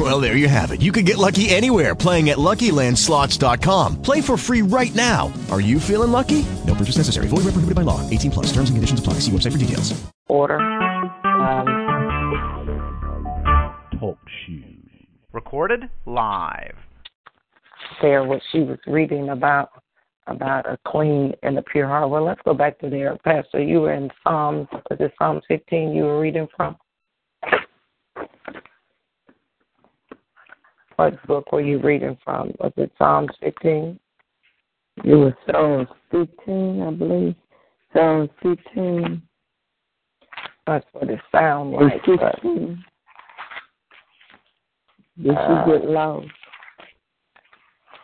[0.00, 0.80] Well, there you have it.
[0.80, 4.00] You can get lucky anywhere playing at LuckyLandSlots.com.
[4.00, 5.30] Play for free right now.
[5.50, 6.46] Are you feeling lucky?
[6.66, 7.26] No purchase necessary.
[7.28, 8.00] Void where prohibited by law.
[8.08, 8.46] 18 plus.
[8.46, 9.14] Terms and conditions apply.
[9.20, 9.92] See website for details.
[10.28, 10.58] Order.
[11.26, 11.66] Um,
[14.00, 14.64] Talk shoes.
[15.34, 16.76] Recorded live.
[18.00, 19.68] there, what she was reading about
[20.28, 22.08] about a clean and a pure heart.
[22.08, 23.60] Well, let's go back to there, Pastor.
[23.62, 24.66] You were in Psalms.
[24.72, 25.92] Was it Psalm 15?
[25.92, 26.76] You were reading from.
[31.00, 32.52] What book were you reading from?
[32.58, 33.98] Was it Psalms 15?
[35.02, 37.34] It was Psalms 15, I believe.
[37.94, 39.22] Psalms 15
[40.66, 42.02] That's what it sounds and like.
[42.04, 42.84] but, 16.
[45.22, 46.28] Did Uh, you get lost?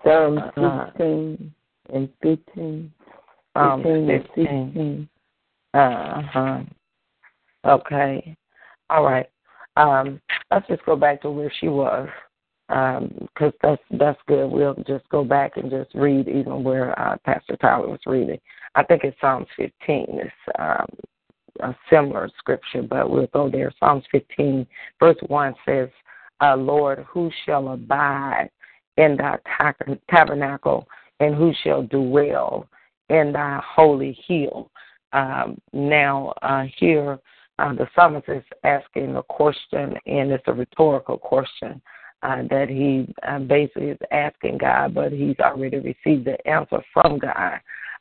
[0.02, 1.54] Psalms Uh, 16
[1.92, 2.94] and 15.
[3.52, 4.44] Psalms 15 and 15.
[4.72, 5.08] 16.
[5.74, 6.60] Uh huh.
[7.66, 8.34] Okay.
[8.88, 9.28] All right.
[9.76, 10.18] Um,
[10.50, 12.08] let's just go back to where she was,
[12.68, 14.50] because that's that's good.
[14.50, 18.38] We'll just go back and just read even where uh, Pastor Tyler was reading.
[18.74, 19.72] I think it's Psalms 15.
[20.08, 20.86] It's um,
[21.60, 23.72] a similar scripture, but we'll go there.
[23.78, 24.66] Psalms 15,
[25.00, 25.88] verse 1 says,
[26.42, 28.50] uh, Lord, who shall abide
[28.96, 29.38] in thy
[30.10, 30.86] tabernacle,
[31.20, 32.66] and who shall dwell
[33.08, 34.70] in thy holy hill?
[35.12, 37.18] Um, now, uh, here,
[37.58, 41.80] uh, the psalmist is asking a question, and it's a rhetorical question
[42.22, 47.18] uh, that he uh, basically is asking God, but he's already received the answer from
[47.18, 47.60] God.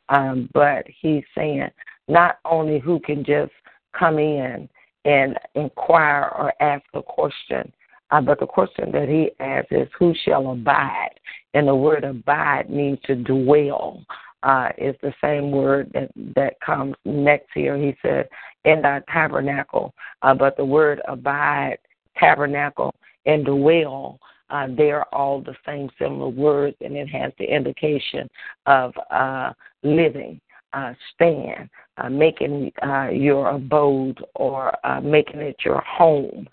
[0.10, 1.68] Um, but he's saying
[2.08, 3.52] not only who can just
[3.98, 4.70] come in
[5.06, 7.72] and inquire or ask a question,
[8.12, 11.20] uh, but the question that he asks is, Who shall abide?
[11.54, 14.04] And the word abide means to dwell.
[14.44, 17.78] Uh, is the same word that, that comes next here.
[17.78, 18.30] He said,
[18.64, 19.92] In thy tabernacle.
[20.22, 21.80] Uh, but the word abide,
[22.16, 22.94] tabernacle,
[23.26, 24.20] and dwell,
[24.50, 28.30] uh, they're all the same similar words, and it has the indication
[28.66, 29.52] of uh,
[29.84, 30.40] living,
[30.74, 36.48] uh, stand, uh, making uh, your abode or uh, making it your home.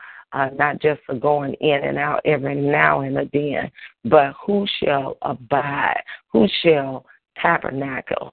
[0.55, 3.71] Not just for going in and out every now and again,
[4.03, 6.01] but who shall abide?
[6.33, 7.05] Who shall
[7.37, 8.33] tabernacle?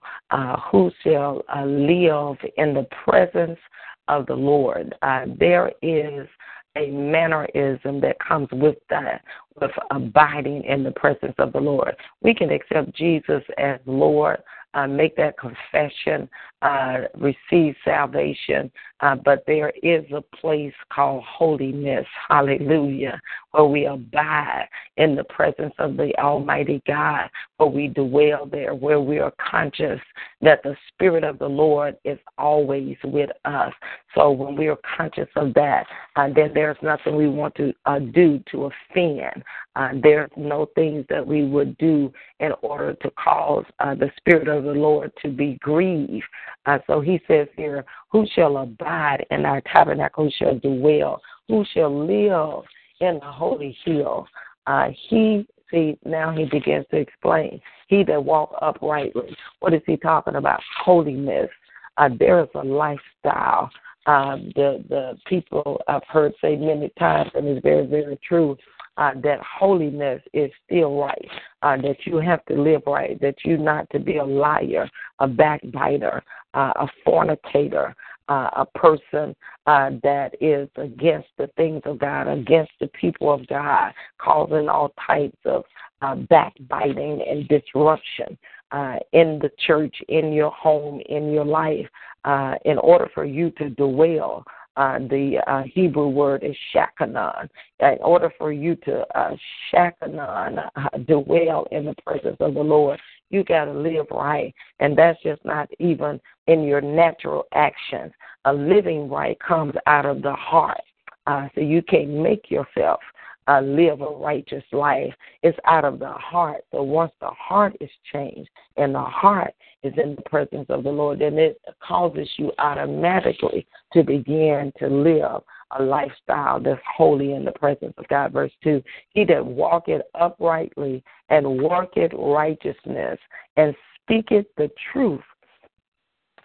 [0.71, 3.59] Who shall live in the presence
[4.07, 4.95] of the Lord?
[5.37, 6.25] There is
[6.75, 9.23] a mannerism that comes with that,
[9.59, 11.95] with abiding in the presence of the Lord.
[12.21, 14.41] We can accept Jesus as Lord,
[14.73, 16.29] uh, make that confession,
[16.61, 18.71] uh, receive salvation,
[19.01, 23.19] uh, but there is a place called holiness, hallelujah,
[23.51, 24.67] where we abide
[24.97, 29.99] in the presence of the Almighty God, where we dwell there, where we are conscious
[30.41, 33.73] that the Spirit of the Lord is always with us.
[34.15, 35.85] So when we are conscious of that,
[36.15, 39.43] uh, then there's nothing we want to uh, do to offend.
[39.75, 44.47] Uh, there's no things that we would do in order to cause uh, the Spirit
[44.47, 46.23] of the Lord to be grieved.
[46.65, 50.25] Uh, so he says here, Who shall abide in our tabernacle?
[50.25, 51.21] Who shall dwell?
[51.47, 52.63] Who shall live
[52.99, 54.27] in the holy hill?
[54.67, 57.61] Uh, he, see, now he begins to explain.
[57.87, 59.35] He that walk uprightly.
[59.59, 60.61] What is he talking about?
[60.83, 61.49] Holiness.
[61.97, 63.69] Uh, there is a lifestyle.
[64.05, 68.57] Um, the the people I've heard say many times, and it's very very true,
[68.97, 71.29] uh, that holiness is still right.
[71.61, 73.19] Uh, that you have to live right.
[73.21, 76.23] That you're not to be a liar, a backbiter,
[76.53, 77.95] uh, a fornicator,
[78.27, 83.45] uh, a person uh, that is against the things of God, against the people of
[83.47, 85.63] God, causing all types of
[86.01, 88.37] uh, backbiting and disruption
[88.71, 91.87] uh, in the church, in your home, in your life.
[92.25, 94.43] Uh, in order for you to dwell,
[94.75, 97.49] uh, the uh, Hebrew word is shakanon.
[97.79, 99.35] In order for you to uh,
[99.73, 102.99] shakanon, uh, dwell in the presence of the Lord,
[103.29, 104.53] you got to live right.
[104.79, 108.11] And that's just not even in your natural actions.
[108.45, 110.81] A living right comes out of the heart.
[111.27, 112.99] Uh, so you can't make yourself
[113.47, 115.13] uh, live a righteous life.
[115.43, 116.63] It's out of the heart.
[116.71, 119.53] So once the heart is changed and the heart
[119.83, 124.87] is in the presence of the Lord, then it causes you automatically to begin to
[124.87, 125.41] live
[125.77, 128.33] a lifestyle that's holy in the presence of God.
[128.33, 133.19] Verse 2 He that walketh uprightly and worketh righteousness
[133.57, 135.21] and speaketh the truth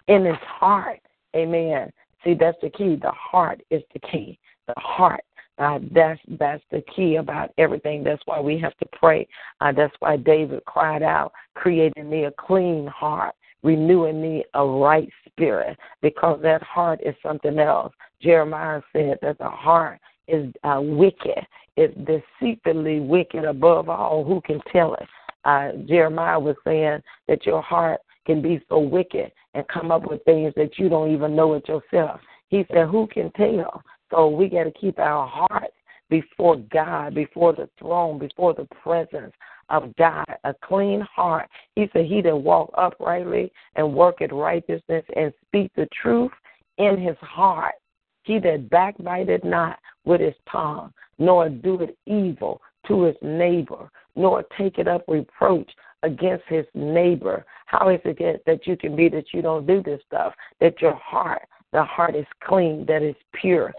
[0.09, 1.00] in his heart.
[1.35, 1.91] Amen.
[2.23, 2.97] See, that's the key.
[2.97, 4.38] The heart is the key.
[4.67, 5.25] The heart.
[5.56, 8.03] Uh, that's that's the key about everything.
[8.03, 9.29] That's why we have to pray.
[9.61, 15.09] Uh, that's why David cried out, "Creating me a clean heart, renewing me a right
[15.27, 17.93] spirit," because that heart is something else.
[18.21, 21.45] Jeremiah said that the heart is uh, wicked,
[21.77, 24.25] is deceitfully wicked above all.
[24.25, 25.09] Who can tell it?
[25.45, 30.25] Uh, Jeremiah was saying that your heart can be so wicked and come up with
[30.25, 32.21] things that you don't even know it yourself.
[32.49, 33.83] He said, Who can tell?
[34.11, 35.75] So we got to keep our hearts
[36.09, 39.33] before God, before the throne, before the presence
[39.69, 41.49] of God, a clean heart.
[41.75, 46.33] He said, He that walk uprightly and work at righteousness and speak the truth
[46.79, 47.75] in his heart.
[48.25, 54.87] He that backbiteth not with his tongue, nor doeth evil to his neighbor, nor taketh
[54.87, 55.71] up reproach
[56.03, 57.45] against his neighbor.
[57.67, 60.35] How is it that you can be that you don't do this stuff?
[60.61, 63.73] That your heart, the heart is clean, that is pure.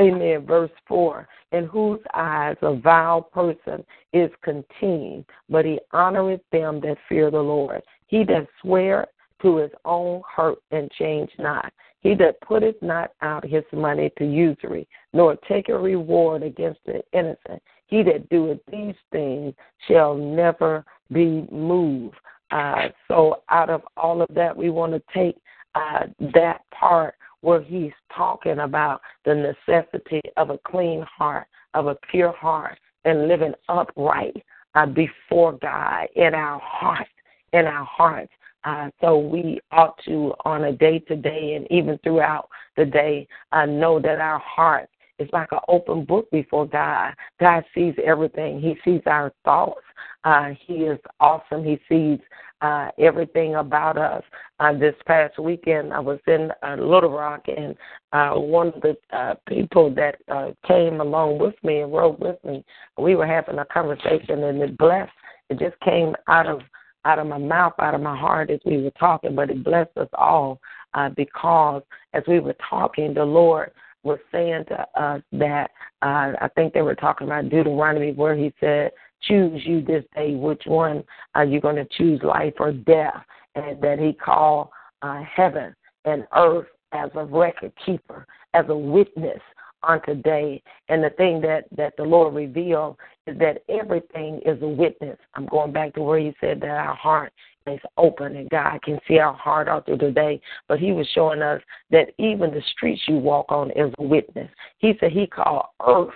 [0.00, 0.46] Amen.
[0.46, 6.96] Verse 4 In whose eyes a vile person is contained, but he honoreth them that
[7.08, 7.82] fear the Lord.
[8.06, 9.06] He that swear
[9.42, 11.72] to his own hurt and change not.
[12.00, 17.02] He that putteth not out his money to usury, nor take a reward against the
[17.12, 17.62] innocent.
[17.86, 19.54] He that doeth these things
[19.86, 22.16] shall never be moved.
[22.50, 25.36] Uh, so, out of all of that, we want to take
[25.74, 31.96] uh, that part where he's talking about the necessity of a clean heart, of a
[32.10, 34.42] pure heart, and living upright
[34.74, 37.10] uh, before God in our hearts,
[37.52, 38.32] in our hearts.
[38.64, 43.26] Uh, so we ought to, on a day to day and even throughout the day,
[43.52, 44.88] uh, know that our heart
[45.20, 47.14] is like an open book before God.
[47.38, 48.60] God sees everything.
[48.60, 49.80] He sees our thoughts.
[50.24, 51.64] Uh, he is awesome.
[51.64, 52.18] He sees
[52.62, 54.22] uh, everything about us.
[54.58, 57.74] Uh, this past weekend, I was in uh, Little Rock, and
[58.12, 62.42] uh, one of the uh, people that uh, came along with me and rode with
[62.44, 62.64] me,
[62.98, 65.12] we were having a conversation, and it blessed.
[65.48, 66.60] It just came out of
[67.06, 69.96] out of my mouth, out of my heart as we were talking, but it blessed
[69.96, 70.60] us all
[70.92, 71.82] uh, because
[72.12, 73.70] as we were talking, the Lord
[74.02, 75.70] was saying to us that
[76.02, 78.92] uh, I think they were talking about Deuteronomy, where He said,
[79.22, 81.04] "Choose you this day which one
[81.34, 83.22] are you going to choose, life or death,"
[83.54, 84.68] and that He called
[85.02, 85.74] uh, heaven
[86.04, 89.40] and earth as a record keeper, as a witness
[89.82, 90.62] on today.
[90.88, 95.18] And the thing that, that the Lord revealed is that everything is a witness.
[95.34, 97.32] I'm going back to where He said that our heart
[97.66, 100.40] is open and God can see our heart all through the day.
[100.68, 101.60] But He was showing us
[101.90, 104.50] that even the streets you walk on is a witness.
[104.78, 106.14] He said He called earth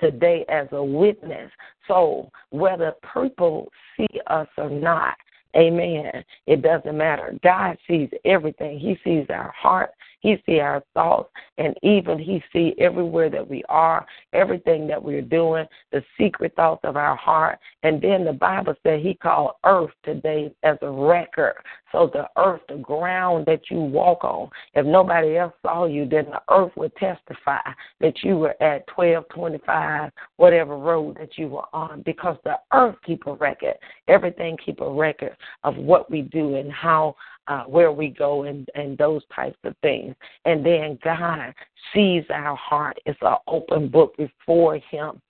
[0.00, 1.50] today as a witness.
[1.88, 5.14] So whether people see us or not,
[5.56, 6.24] Amen.
[6.46, 7.38] It doesn't matter.
[7.44, 8.78] God sees everything.
[8.78, 9.90] He sees our heart.
[10.24, 11.30] He see our thoughts.
[11.58, 16.80] And even He see everywhere that we are, everything that we're doing, the secret thoughts
[16.82, 17.58] of our heart.
[17.82, 21.56] And then the Bible said He called earth today as a record.
[21.92, 26.24] So the earth, the ground that you walk on, if nobody else saw you, then
[26.24, 27.60] the earth would testify
[28.00, 33.26] that you were at 1225, whatever road that you were on, because the earth keep
[33.26, 33.74] a record.
[34.08, 37.14] Everything keep a record of what we do and how
[37.48, 40.14] uh, where we go and, and those types of things.
[40.44, 41.54] And then God
[41.92, 42.98] sees our heart.
[43.06, 45.20] It's an open book before Him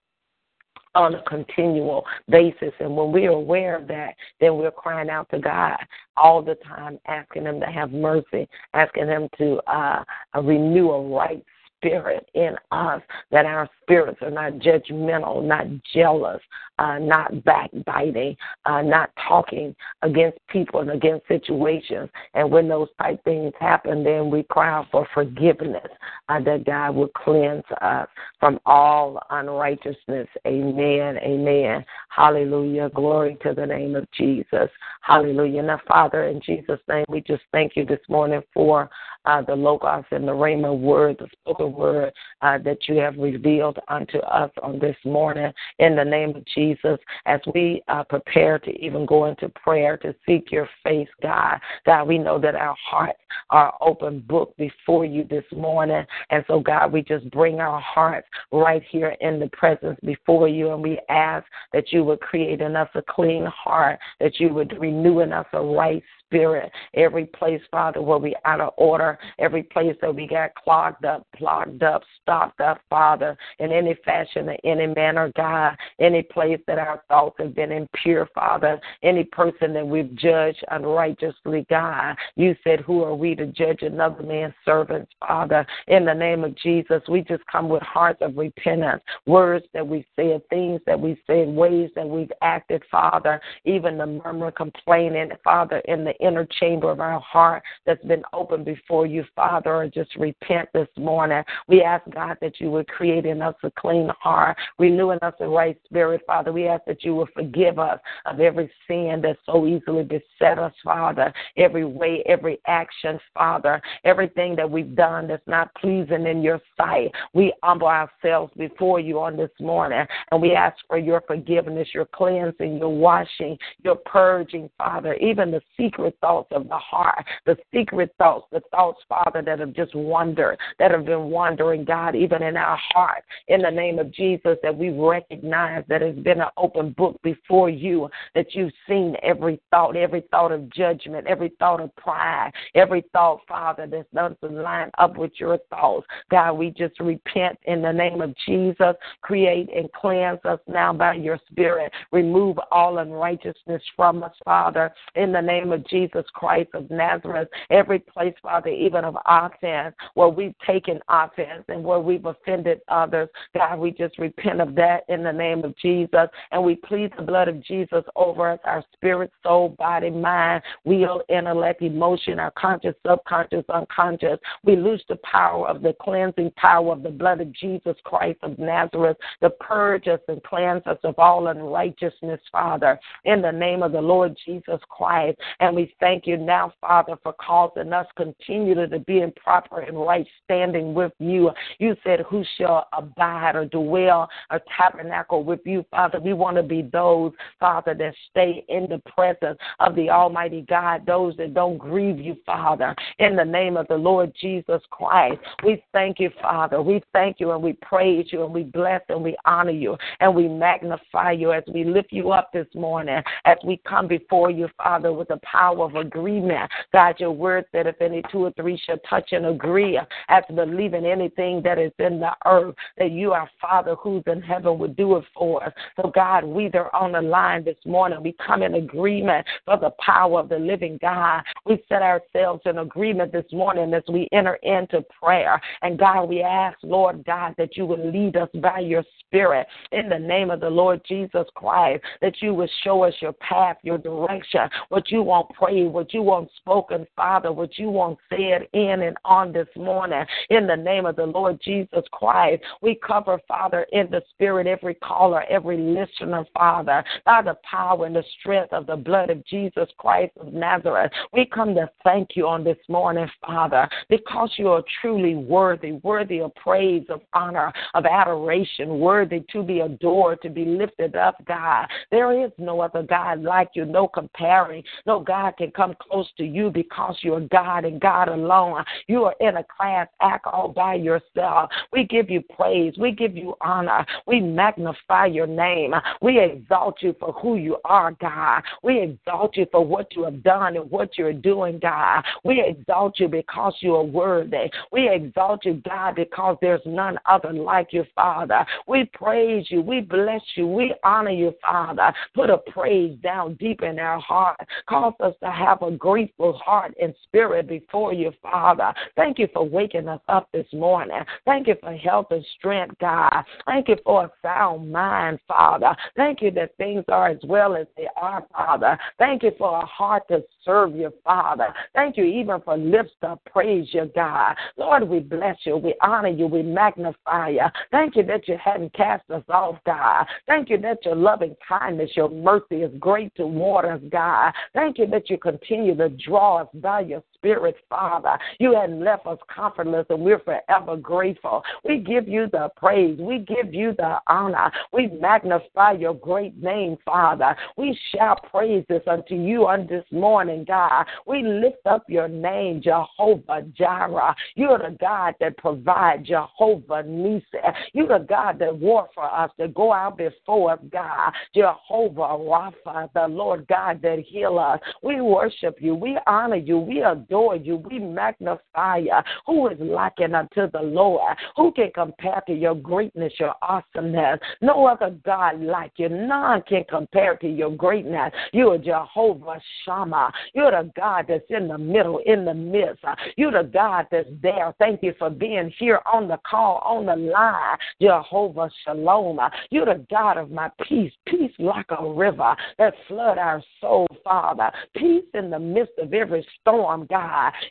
[0.94, 2.73] on a continual basis.
[2.78, 5.76] And when we're aware of that, then we're crying out to God
[6.16, 10.04] all the time, asking Him to have mercy, asking Him to uh,
[10.40, 11.44] renew a right
[11.85, 16.41] spirit in us, that our spirits are not judgmental, not jealous,
[16.79, 18.37] uh, not backbiting,
[18.67, 22.09] uh, not talking against people and against situations.
[22.35, 25.87] And when those type things happen, then we cry out for forgiveness,
[26.29, 28.09] uh, that God will cleanse us
[28.41, 30.29] from all unrighteousness.
[30.47, 31.19] Amen.
[31.19, 31.85] Amen.
[32.09, 32.91] Hallelujah.
[32.95, 34.71] Glory to the name of Jesus.
[35.03, 35.62] Hallelujah.
[35.62, 38.88] Now, Father, in Jesus' name, we just thank you this morning for
[39.25, 42.12] uh, the Logos and the Rhema word, the spoken word
[42.43, 46.99] uh, that you have revealed unto us on this morning in the name of Jesus
[47.26, 51.59] as we uh, prepare to even go into prayer to seek your face, God.
[51.87, 53.19] God, we know that our hearts
[53.50, 56.04] are open book before you this morning.
[56.31, 60.73] And so, God, we just bring our hearts right here in the presence before you
[60.73, 64.76] and we ask that you would create in us a clean heart, that you would
[64.78, 66.71] renew in us a right spirit.
[66.95, 71.26] Every place, Father, where we out of order, every place that we got clogged up,
[71.37, 76.78] clogged up, stopped up, Father, in any fashion, in any manner, God, any place that
[76.78, 82.16] our thoughts have been impure, Father, any person that we've judged unrighteously, God.
[82.37, 85.66] You said, Who are we to judge another man's servants, Father?
[85.88, 90.07] In the name of Jesus, we just come with hearts of repentance, words that we
[90.16, 95.78] said, things that we said, ways that we've acted, Father, even the murmur, complaining, Father,
[95.87, 100.14] in the inner chamber of our heart that's been open before you, Father, or just
[100.16, 101.42] repent this morning.
[101.68, 105.49] We ask, God, that you would create in us a clean heart, renewing us a
[105.49, 106.52] right spirit, Father.
[106.52, 110.73] We ask that you will forgive us of every sin that so easily beset us,
[110.83, 116.61] Father, every way, every action, Father, everything that we've done that's not pleasing in your
[116.76, 117.11] sight.
[117.33, 122.06] We humble ourselves before you on this morning, and we ask for your forgiveness, your
[122.06, 128.14] cleansing, your washing, your purging, Father, even the secret thoughts of the heart, the secret
[128.18, 132.56] thoughts, the thoughts, Father, that have just wandered, that have been wandering, God, even in
[132.56, 133.25] our heart.
[133.49, 137.68] In the name of Jesus, that we recognize that it's been an open book before
[137.68, 143.04] you, that you've seen every thought, every thought of judgment, every thought of pride, every
[143.12, 146.06] thought, Father, that doesn't line up with your thoughts.
[146.30, 148.94] God, we just repent in the name of Jesus.
[149.23, 151.92] Create and cleanse us now by your Spirit.
[152.12, 157.48] Remove all unrighteousness from us, Father, in the name of Jesus Christ of Nazareth.
[157.70, 163.28] Every place, Father, even of offense, where we've taken offense and where we've offended others,
[163.54, 166.26] God, we just repent of that in the name of Jesus.
[166.50, 171.22] And we plead the blood of Jesus over us, our spirit, soul, body, mind, will,
[171.28, 174.40] intellect, emotion, our conscious, subconscious, unconscious.
[174.64, 178.58] We lose the power of the cleansing power of the blood of Jesus Christ of
[178.58, 183.92] Nazareth to purge us and cleanse us of all unrighteousness, Father, in the name of
[183.92, 185.38] the Lord Jesus Christ.
[185.60, 189.99] And we thank you now, Father, for causing us continually to be in proper and
[190.00, 191.50] right standing with you.
[191.79, 196.21] You said, Who shall abide or dwell or tabernacle with you, Father?
[196.21, 201.07] We want to be those, Father, that stay in the presence of the Almighty God,
[201.07, 205.41] those that don't grieve you, Father, in the name of the Lord Jesus Christ.
[205.64, 206.83] We thank you, Father.
[206.83, 210.35] We thank you and we praise you and we bless and we honor you and
[210.35, 214.69] we magnify you as we lift you up this morning, as we come before you,
[214.76, 216.71] Father, with the power of agreement.
[216.93, 221.07] God, your word said if any two or three shall touch and agree as believing
[221.07, 225.16] anything that is in the earth, that you, our Father who's in heaven, would do
[225.16, 225.73] it for us.
[225.97, 229.78] So, God, we that are on the line this morning, we come in agreement for
[229.78, 231.43] the power of the living God.
[231.66, 235.61] We set ourselves in agreement this morning as we enter into prayer.
[235.83, 240.09] And God, we ask, Lord God, that you would lead us by your Spirit in
[240.09, 243.99] the name of the Lord Jesus Christ, that you would show us your path, your
[243.99, 249.02] direction, what you want prayed, what you want spoken, Father, what you want said in
[249.02, 250.25] and on this morning.
[250.50, 254.94] In the name of the Lord Jesus Christ, we cover, Father, in the Spirit, every
[254.94, 259.88] caller, every listener, Father, by the power and the strength of the blood of Jesus
[259.99, 261.12] Christ of Nazareth.
[261.33, 266.40] We come to thank you on this morning, Father, because you are truly worthy, worthy
[266.40, 271.87] of praise, of honor, of adoration, worthy to be adored, to be lifted up, God.
[272.11, 274.83] There is no other God like you, no comparing.
[275.06, 278.84] No God can come close to you because you're God and God alone.
[279.06, 281.70] You are in a class act all by yourself.
[281.92, 282.94] We give you praise.
[282.99, 284.04] We give you honor.
[284.26, 285.94] We magnify your name.
[286.20, 288.62] We exalt you for who you are, God.
[288.82, 292.25] We exalt you for what you have done and what you're doing, God.
[292.44, 294.70] We exalt you because you are worthy.
[294.92, 298.64] We exalt you, God, because there's none other like you, Father.
[298.87, 299.82] We praise you.
[299.82, 300.66] We bless you.
[300.66, 302.12] We honor you, Father.
[302.34, 304.61] Put a praise down deep in our heart.
[304.88, 308.92] Cause us to have a grateful heart and spirit before you, Father.
[309.14, 311.20] Thank you for waking us up this morning.
[311.44, 313.44] Thank you for health and strength, God.
[313.66, 315.94] Thank you for a sound mind, Father.
[316.16, 318.98] Thank you that things are as well as they are, Father.
[319.18, 321.74] Thank you for a heart to serve you, Father.
[321.94, 324.56] Thank you even for lips to praise you, God.
[324.76, 325.76] Lord, we bless you.
[325.76, 326.46] We honor you.
[326.46, 327.66] We magnify you.
[327.90, 330.26] Thank you that you hadn't cast us off, God.
[330.46, 334.52] Thank you that your loving kindness, your mercy is great toward us, God.
[334.72, 338.38] Thank you that you continue to draw us by your spirit, Father.
[338.58, 341.62] You hadn't left us comfortless, and we're forever grateful.
[341.84, 343.18] We give you the praise.
[343.20, 344.72] We give you the honor.
[344.92, 347.54] We magnify your great name, Father.
[347.76, 351.04] We shall praise this unto you on this morning, God.
[351.26, 354.34] We lift up your name, Jehovah Jireh.
[354.54, 357.44] You're the God that provides, Jehovah Nisi.
[357.92, 361.32] You're the God that war for us, to go out before us, God.
[361.54, 364.80] Jehovah Rapha, the Lord God that heal us.
[365.02, 365.94] We worship you.
[365.94, 366.78] We honor you.
[366.78, 367.76] We adore you.
[367.76, 369.19] We magnify you.
[369.47, 371.37] Who is likened unto the Lord?
[371.57, 374.41] Who can compare to your greatness, your awesomeness?
[374.61, 376.09] No other God like you.
[376.09, 378.33] None can compare to your greatness.
[378.53, 380.33] You are Jehovah Shammah.
[380.55, 383.05] You're the God that's in the middle, in the midst.
[383.37, 384.75] You're the God that's there.
[384.79, 387.76] Thank you for being here on the call, on the line.
[388.00, 389.41] Jehovah Shalom.
[389.71, 391.12] You're the God of my peace.
[391.26, 394.71] Peace like a river that flood our soul, Father.
[394.97, 397.24] Peace in the midst of every storm, God.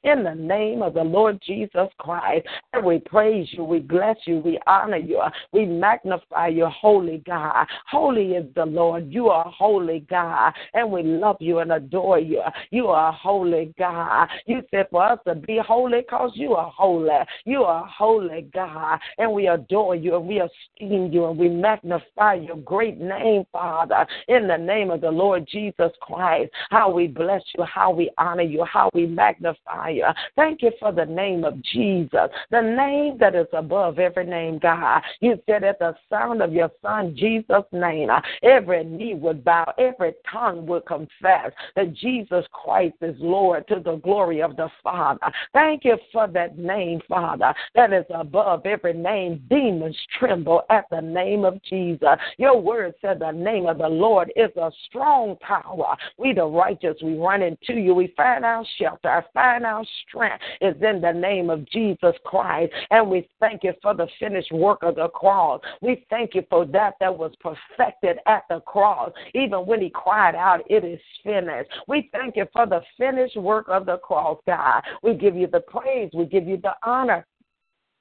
[0.04, 2.48] In the name of the Lord Jesus Christ.
[2.84, 3.64] We praise you.
[3.64, 4.40] We bless you.
[4.40, 5.22] We honor you.
[5.52, 7.66] We magnify your holy God.
[7.90, 9.12] Holy is the Lord.
[9.12, 10.54] You are holy God.
[10.74, 12.42] And we love you and adore you.
[12.72, 14.28] You are holy God.
[14.46, 17.10] You said for us to be holy because you are holy.
[17.46, 19.00] You are holy God.
[19.18, 24.06] And we adore you and we esteem you and we magnify your great name, Father.
[24.28, 26.52] In the name of the Lord Jesus Christ.
[26.70, 29.43] How we bless you, how we honor you, how we magnify
[29.90, 30.06] you.
[30.36, 35.02] Thank you for the name of Jesus, the name that is above every name, God.
[35.20, 38.10] You said at the sound of your Son Jesus' name,
[38.42, 43.96] every knee would bow, every tongue would confess that Jesus Christ is Lord to the
[43.98, 45.32] glory of the Father.
[45.54, 49.44] Thank you for that name, Father, that is above every name.
[49.50, 52.18] Demons tremble at the name of Jesus.
[52.38, 55.96] Your word said the name of the Lord is a strong tower.
[56.18, 57.94] We, the righteous, we run into you.
[57.94, 59.23] We find our shelter.
[59.24, 62.72] I find our strength is in the name of Jesus Christ.
[62.92, 65.62] And we thank you for the finished work of the cross.
[65.82, 69.12] We thank you for that that was perfected at the cross.
[69.34, 71.70] Even when he cried out, It is finished.
[71.88, 74.84] We thank you for the finished work of the cross, God.
[75.02, 76.10] We give you the praise.
[76.14, 77.26] We give you the honor.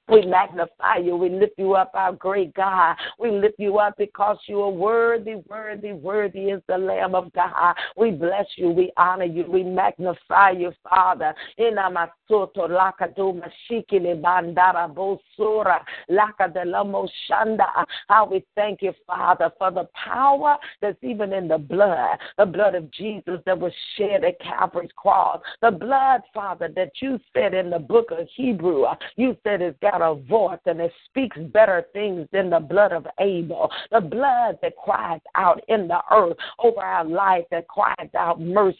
[0.08, 1.16] We magnify you.
[1.16, 2.96] We lift you up, our great God.
[3.20, 7.74] We lift you up because you are worthy, worthy, worthy is the Lamb of God.
[7.96, 8.70] We bless you.
[8.70, 9.44] We honor you.
[9.48, 11.34] We magnify you, Father.
[11.58, 15.80] Inamasoto lakado mashikile bandara bosura
[16.10, 17.86] lakadelamo shanda.
[18.08, 22.74] How we thank you, Father, for the power that's even in the blood, the blood
[22.74, 27.70] of Jesus that was shed at Calvary's cross, the blood, Father, that you said in
[27.70, 28.84] the book of Hebrew,
[29.16, 33.70] you said it's a voice and it speaks better things than the blood of Abel.
[33.90, 38.78] The blood that cries out in the earth over our life, that cries out mercy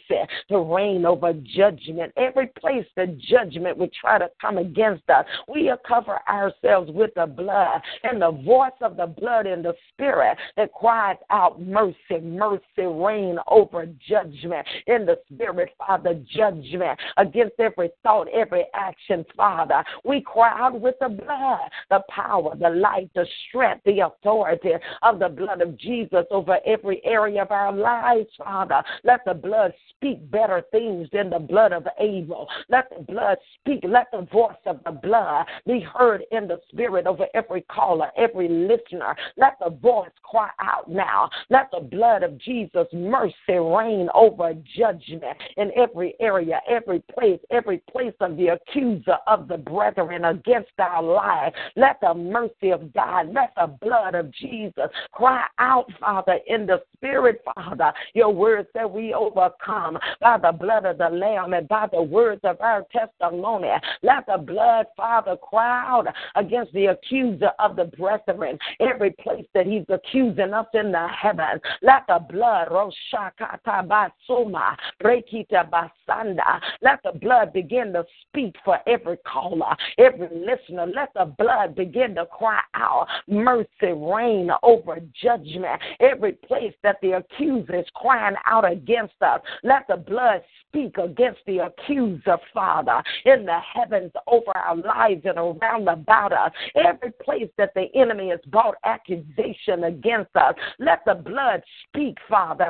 [0.49, 2.13] to reign over judgment.
[2.17, 7.25] Every place that judgment would try to come against us, we cover ourselves with the
[7.25, 12.61] blood and the voice of the blood in the spirit that cries out mercy, mercy,
[12.77, 19.83] reign over judgment in the spirit, Father, judgment against every thought, every action, Father.
[20.03, 25.19] We cry out with the blood, the power, the light, the strength, the authority of
[25.19, 28.81] the blood of Jesus over every area of our lives, Father.
[29.03, 32.47] Let the blood speak better things than the blood of Abel.
[32.69, 33.83] Let the blood speak.
[33.87, 38.47] Let the voice of the blood be heard in the spirit over every caller, every
[38.47, 39.15] listener.
[39.37, 41.29] Let the voice cry out now.
[41.49, 47.79] Let the blood of Jesus mercy reign over judgment in every area, every place, every
[47.91, 51.53] place of the accuser of the brethren against our life.
[51.75, 56.81] Let the mercy of God, let the blood of Jesus cry out, Father, in the
[56.95, 57.93] spirit, Father.
[58.13, 62.41] Your word that we overcome by the blood of the Lamb and by the words
[62.43, 63.69] of our testimony.
[64.01, 69.65] Let the blood, Father, cry out against the accuser of the brethren, every place that
[69.65, 71.61] he's accusing us in the heavens.
[71.81, 79.17] Let the blood, Roshakata Basuma, Brekita Basanda, let the blood begin to speak for every
[79.17, 80.82] caller, every listener.
[80.85, 85.81] Let the blood begin to cry out, mercy reign over judgment.
[85.99, 91.39] Every place that the accuser is crying out against us, let the blood speak against
[91.45, 96.51] the accuser, Father, in the heavens over our lives and around about us.
[96.75, 102.69] Every place that the enemy has brought accusation against us, let the blood speak, Father.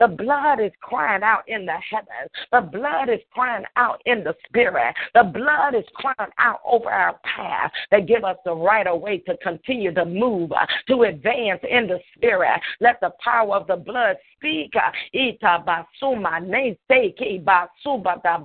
[0.00, 2.30] The blood is crying out in the heavens.
[2.50, 4.94] The blood is crying out in the spirit.
[5.14, 9.18] The blood is crying out over our path that give us the right of way
[9.18, 12.60] to continue to move, uh, to advance in the spirit.
[12.80, 14.72] Let the power of the blood speak.
[15.14, 18.38] Ita basuma ne seki basuba da.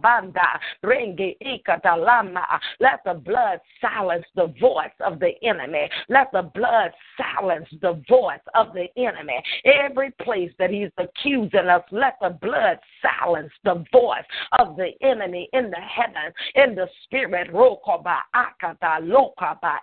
[2.80, 5.90] Let the blood silence the voice of the enemy.
[6.10, 9.42] Let the blood silence the voice of the enemy.
[9.66, 14.26] Every place that he's accusing us, let the blood silence the voice
[14.60, 17.52] of the enemy in the heavens, in the spirit.
[17.54, 19.00] Rokoba akata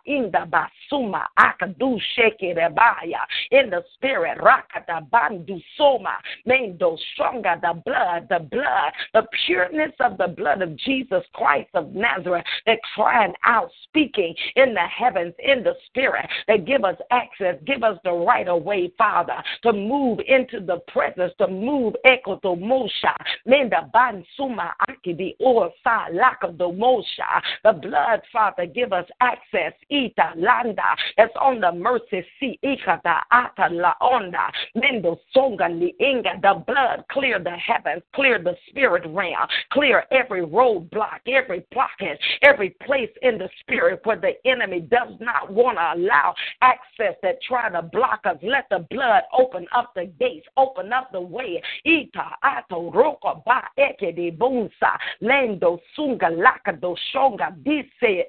[0.08, 4.38] inda basuma akadu sheke rebaya in the spirit.
[4.38, 10.76] Rakata bandu soma mendo stronger the blood, the blood, the pureness of the blood of
[10.76, 16.66] Jesus Christ of Nazareth that crying out, speaking in the heavens, in the spirit, that
[16.66, 21.32] give us access, give us the right of way, Father, to move into the presence,
[21.38, 23.14] to move echo to mosha,
[23.46, 27.42] menda ban suma akidi or sa laka do mosha.
[27.64, 30.82] The blood, Father, give us access, ita landa,
[31.16, 37.38] that's on the mercy seat, ikata ata la onda, mendo songa inga, the blood clear
[37.38, 43.48] the heavens, clear the spirit realm, clear every roadblock, every blockage, every place in the
[43.60, 48.36] spirit where the enemy does not want to allow access that try to block us.
[48.42, 51.62] Let the blood open up the gates, open up the way.
[51.84, 58.24] Ita ato roka ba eke bunsa lendo sunga laka do shonga dise e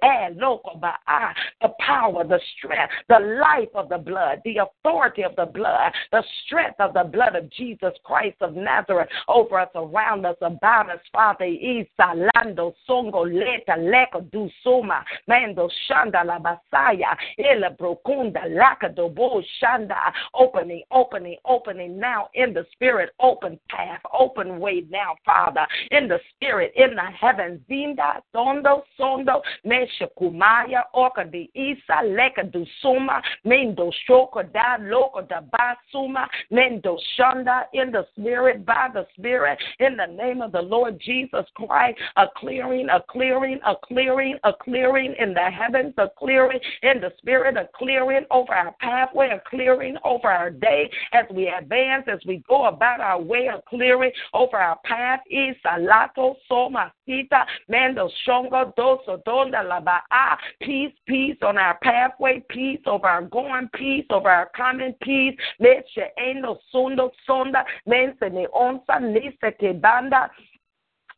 [0.82, 5.46] ba ah the power, the strength, the life of the blood, the authority of the
[5.46, 10.36] blood, the strength of the blood of Jesus Christ of Nazareth over us, around us,
[10.42, 11.46] about us, Father.
[11.46, 19.10] Isa lando songo leta leko du suma mando shanda la basaya ela brokunda laka do
[19.10, 19.98] bo shanda
[20.34, 26.20] opening, opening, opening now in the spirit, open path, open way now, Father, in the
[26.36, 27.60] spirit, in the heavens.
[27.70, 35.28] Zinda sondo sondo mesha kumaya oka di isa leka du suma mendo shoko da loko
[35.28, 40.62] da basuma mendo shanda in the spirit, by the spirit, in the name of the
[40.62, 46.08] Lord Jesus Christ, a clearing, a clearing, a clearing, a clearing in the heavens, a
[46.18, 51.26] clearing in the spirit, a clearing over our pathway, a clearing over our day as
[51.34, 55.20] we advance, as we go about our way, a clearing over our path.
[55.32, 57.46] Isalato somasita
[57.88, 63.70] mendo shongo doso donda laba ah, peace, peace on our pathway, peace over our going,
[63.74, 65.36] peace over our coming, peace.
[65.62, 70.30] Meche endo sundo sonda mense ne onsa nise ke banda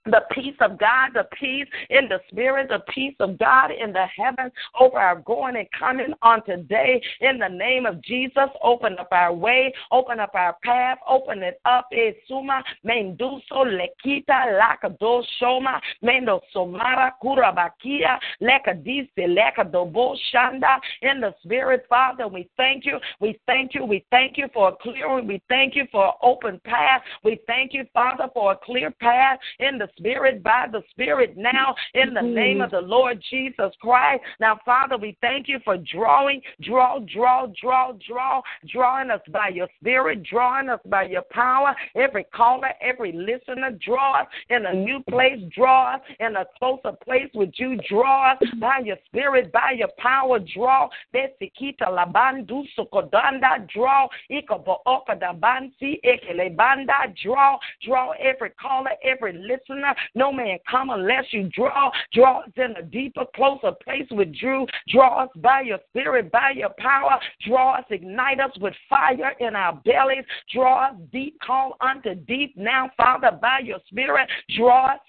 [0.05, 4.05] the peace of God, the peace in the spirit, the peace of God in the
[4.05, 7.01] heavens over our going and coming on today.
[7.21, 11.59] In the name of Jesus, open up our way, open up our path, open it
[11.65, 11.88] up.
[11.93, 20.79] Esuma, menduso, lekita, lakado shoma, mendo somara, kurabakia, lekadise, lekadobo shanda.
[21.01, 22.99] In the spirit, Father, we thank you.
[23.19, 23.85] We thank you.
[23.85, 25.27] We thank you for a clearing.
[25.27, 27.01] We thank you for an open path.
[27.23, 31.75] We thank you, Father, for a clear path in the Spirit, by the Spirit now,
[31.93, 32.34] in the mm-hmm.
[32.34, 34.21] name of the Lord Jesus Christ.
[34.39, 39.67] Now, Father, we thank you for drawing, draw, draw, draw, draw, drawing us by your
[39.80, 41.75] Spirit, drawing us by your power.
[41.95, 46.95] Every caller, every listener, draw us in a new place, draw us in a closer
[47.04, 50.89] place with you, draw us by your Spirit, by your power, draw.
[51.13, 54.08] Besikita labandu sukodanda, draw.
[54.32, 59.78] Ikobo okadabansi ekelebanda, draw, draw every caller, every listener
[60.15, 61.91] no man come unless you draw.
[62.13, 64.65] Draw us in a deeper, closer place with you.
[64.89, 67.19] Draw us by your spirit, by your power.
[67.47, 70.25] Draw us, ignite us with fire in our bellies.
[70.53, 74.29] Draw us deep, call unto deep now, Father, by your spirit.
[74.55, 74.99] Draw us,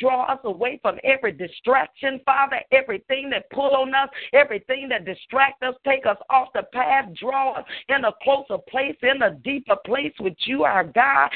[0.00, 5.62] draw us away from every distraction, Father, everything that pull on us, everything that distract
[5.62, 9.76] us, take us off the path, draw us in a closer place, in a deeper
[9.84, 11.30] place with you, our God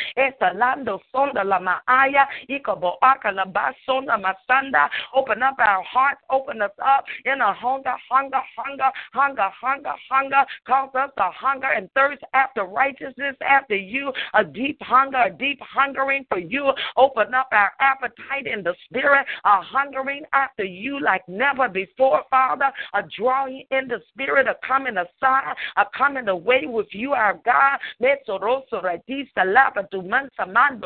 [1.14, 2.26] sonda la maaya,
[3.46, 4.88] basonda masanda.
[5.14, 10.44] Open up our hearts, open us up in a hunger, hunger, hunger, hunger, hunger, hunger.
[10.66, 15.60] Cause us to hunger and thirst after righteousness, after you, a deep hunger, a deep
[15.60, 16.70] hungering for you.
[16.96, 22.70] Open up our appetite in the spirit, a hungering after you like never before, Father.
[22.94, 27.78] A drawing in the spirit, a coming aside, a coming away with you, our God.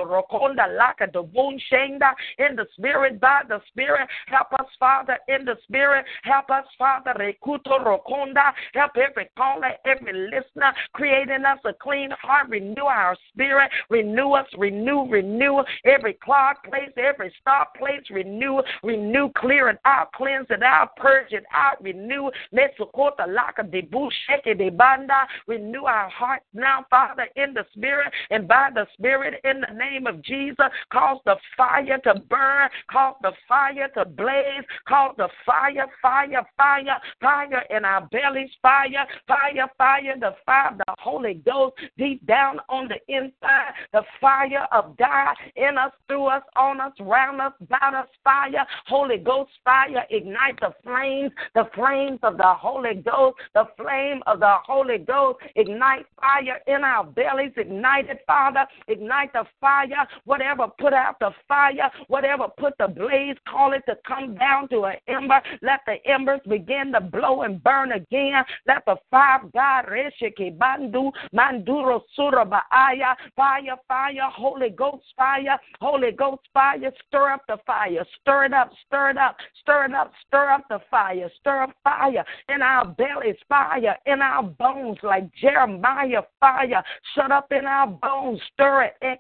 [0.05, 4.09] Rokonda Laka the Boon Shenda in the spirit, by the spirit.
[4.27, 6.05] Help us, Father, in the spirit.
[6.23, 8.53] Help us, Father, Rekuto Rokonda.
[8.75, 12.49] Help every caller, every listener, creating us a clean heart.
[12.49, 13.71] Renew our spirit.
[13.89, 18.03] Renew us, renew, renew every clogged place, every stop place.
[18.11, 22.31] Renew, renew, clear it out, cleanse it out, purge it out, renew.
[22.55, 25.27] Metsukota Laka de Busheke de Banda.
[25.47, 29.89] Renew our hearts now, Father, in the spirit and by the spirit in the name
[29.98, 30.57] of Jesus.
[30.92, 37.00] Cause the fire to burn, cause the fire to blaze, cause the fire, fire, fire,
[37.20, 42.88] fire in our bellies, fire, fire, fire, the fire, the Holy Ghost deep down on
[42.88, 47.94] the inside, the fire of God in us, through us, on us, round us, about
[47.94, 53.64] us, fire, Holy Ghost fire, ignite the flames, the flames of the Holy Ghost, the
[53.76, 59.44] flame of the Holy Ghost, ignite fire in our bellies, ignite it, Father, ignite the
[59.61, 59.80] fire,
[60.25, 64.85] whatever put out the fire, whatever put the blaze, call it to come down to
[64.85, 65.40] an ember.
[65.62, 68.45] Let the embers begin to blow and burn again.
[68.66, 76.12] Let the fire of God, Reshiki Bandu, Manduro Surabaaya, fire, fire, Holy Ghost fire, Holy
[76.12, 80.12] Ghost fire, stir up the fire, stir it up, stir it up, stir it up,
[80.27, 85.33] stir up the fire, stir up fire in our bellies, fire in our bones, like
[85.35, 86.83] Jeremiah fire,
[87.14, 89.16] shut up in our bones, stir it, eh,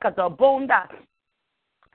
[0.50, 0.74] 空的。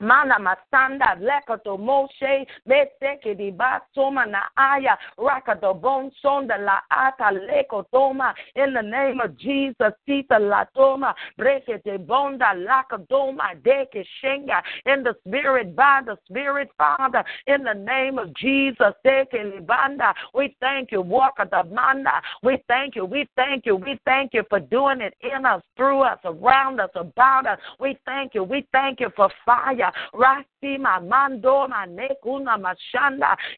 [0.00, 7.84] Mana masanda lekato moshe meseke di basoma na aya rakato bon sonda la ata leko
[7.90, 8.34] toma.
[8.56, 9.94] In the name of Jesus
[10.38, 11.14] la toma.
[11.38, 14.60] Brekete bonda lakadoma deke shenga.
[14.84, 17.24] In the spirit by the spirit Father.
[17.46, 22.20] In the name of Jesus deke libanda we thank you the manda.
[22.42, 26.02] We thank you we thank you we thank you for doing it in us through
[26.02, 27.58] us around us about us.
[27.80, 30.44] We thank you we thank you for fire Mashanda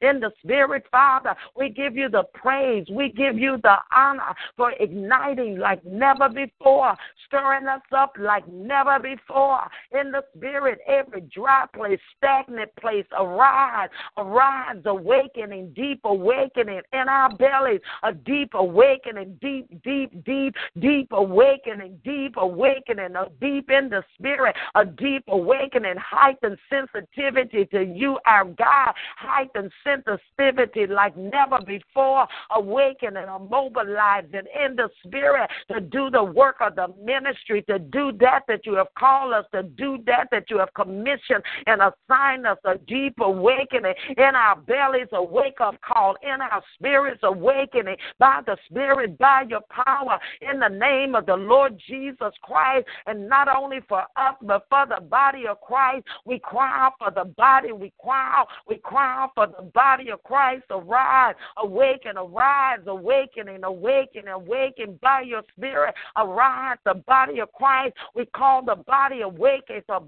[0.01, 1.35] in the spirit, Father.
[1.57, 2.87] We give you the praise.
[2.91, 6.95] We give you the honor for igniting like never before,
[7.27, 9.61] stirring us up like never before.
[9.93, 17.35] In the spirit, every dry place, stagnant place, arise, arise, awakening, deep awakening in our
[17.37, 24.03] bellies, a deep awakening, deep, deep, deep, deep awakening, deep awakening, a deep in the
[24.15, 26.59] spirit, a deep awakening, heightened
[26.99, 34.89] sensitivity to you, our God, heightened sensitivity like never before, awakening and mobilizing in the
[35.05, 39.33] spirit to do the work of the ministry, to do that that you have called
[39.33, 44.35] us, to do that that you have commissioned and assigned us, a deep awakening in
[44.35, 49.61] our bellies, a wake up call in our spirits, awakening by the Spirit, by your
[49.71, 54.67] power, in the name of the Lord Jesus Christ, and not only for us, but
[54.69, 56.07] for the body of Christ.
[56.25, 57.73] We cry out for the body.
[57.73, 58.45] We cry.
[58.67, 60.65] We cry for the body of Christ.
[60.71, 65.95] Arise, awaken, arise, awakening, awaken, awaken by your spirit.
[66.17, 67.95] Arise, the body of Christ.
[68.15, 69.65] We call the body awake.
[69.69, 70.01] It's a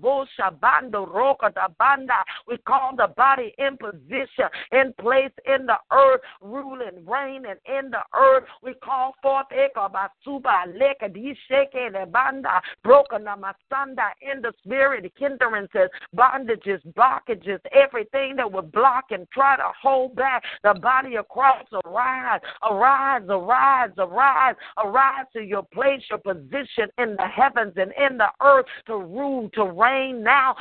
[0.51, 2.25] bando roka da banda.
[2.47, 8.03] We call the body in position, in place in the earth, ruling, reigning in the
[8.17, 8.45] earth.
[8.63, 15.11] We call forth eka basuba leka di sheke de banda broken namasanda in the spirit,
[15.17, 16.60] hindrances, bondages,
[16.97, 21.69] blockages, everything that would block and try to hold back the body of Christ.
[21.85, 28.19] Arise, arise, arise, arise, arise to your place, your position in the heavens and in
[28.19, 30.57] the earth to rule, to reign now.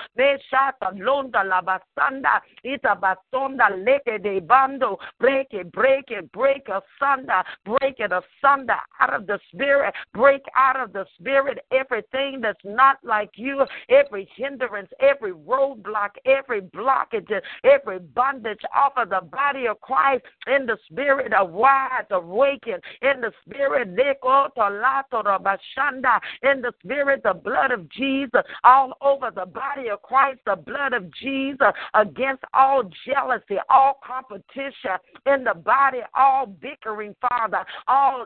[5.19, 10.79] break it, break it, break asunder, break it asunder out of the spirit, break out
[10.79, 15.88] of the spirit everything that's not like you, every hindrance, every roadblock,
[16.25, 17.29] every blockage,
[17.63, 23.21] every bondage off of the body of Christ in the spirit of wise awaken, in
[23.21, 23.89] the spirit,
[26.43, 30.93] in the spirit, the blood of Jesus all over the body of Christ, the blood
[30.93, 38.25] of Jesus against all jealousy, all competition in the body, all bickering, Father, all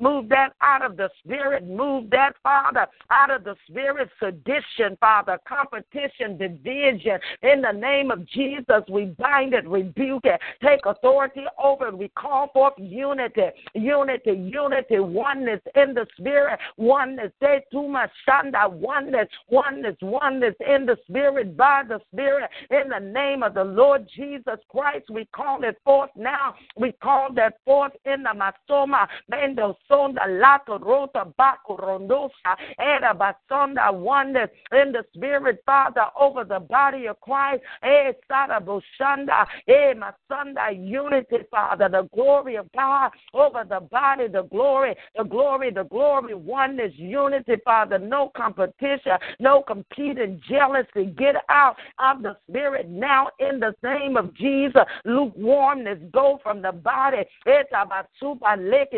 [0.00, 5.38] move that out of the spirit, move that, Father, out of the spirit, sedition, Father.
[5.46, 7.20] Competition, division.
[7.44, 11.96] In the name of Jesus, we bind it, rebuke it, take authority over it.
[11.96, 17.30] We call forth unity, unity, unity, oneness in the spirit, oneness.
[17.40, 22.50] Shanda, oneness, oneness, oneness in the spirit, by the spirit.
[22.70, 26.56] In the name of the Lord Jesus Christ, we call it forth now.
[26.76, 33.94] We call that forth in the Masoma, Bendo Sonda, Lato, Rota, Baku, Rondosa, Era Basonda,
[33.94, 37.62] oneness in the spirit, Father, over the body of Christ.
[37.82, 44.42] Eh, Sada Boshanda, eh, Masanda, unity, Father, the glory of God over the body, the
[44.44, 51.12] glory, the glory, the glory, oneness, unity, Father, no competition, no competing jealousy.
[51.16, 54.82] Get out of the spirit now in the name of Jesus.
[55.04, 57.24] Lukewarmness go from the body.
[57.46, 58.88] Lake.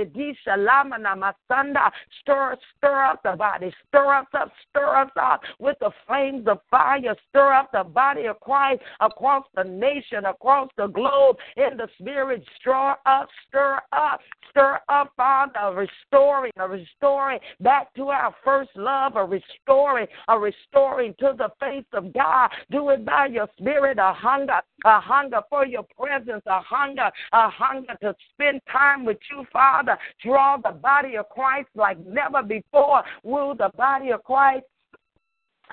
[2.21, 3.73] Stir, stir up the body.
[3.89, 7.15] Stir us up, stir us up with the flames of fire.
[7.31, 11.37] Stir up the body of Christ across the nation, across the globe.
[11.57, 14.21] In the spirit, stir up, stir up,
[14.51, 21.15] stir up, Father, restoring, a restoring back to our first love, a restoring, a restoring
[21.19, 22.51] to the face of God.
[22.71, 27.49] Do it by your spirit, a hunger, a hunger for your presence, a hunger, a
[27.51, 29.97] hunger to spend time with you, Father.
[30.25, 33.03] Draw the body of Christ like never before.
[33.23, 34.65] Will the body of Christ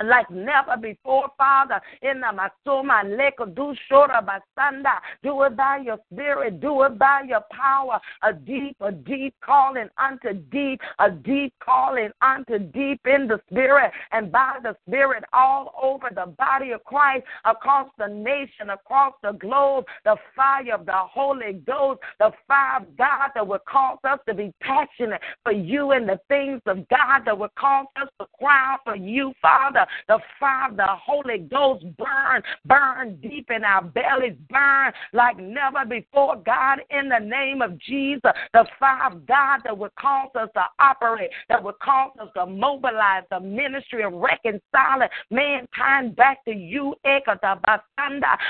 [0.04, 1.82] like never before, Father.
[2.02, 5.00] In the Masuma Leko Basanda.
[5.24, 8.00] Do it by your spirit, do it by your power.
[8.24, 13.92] A deep, a deep calling unto deep, a deep calling unto deep in the spirit
[14.12, 19.34] and by the spirit all over the body of Christ, across the nation, across the
[19.34, 24.20] globe, the fire of the Holy Ghost, the fire of God that would cause us
[24.28, 28.28] to be passionate for you and the things of God that would cause us to
[28.40, 33.84] cry for you, Father the fire of the Holy Ghost burn, burn deep in our
[33.84, 38.32] bellies, burn like never before, God, in the name of Jesus.
[38.54, 42.46] The fire of God that would cause us to operate, that would cause us to
[42.46, 46.96] mobilize the ministry of reconciling mankind back to you.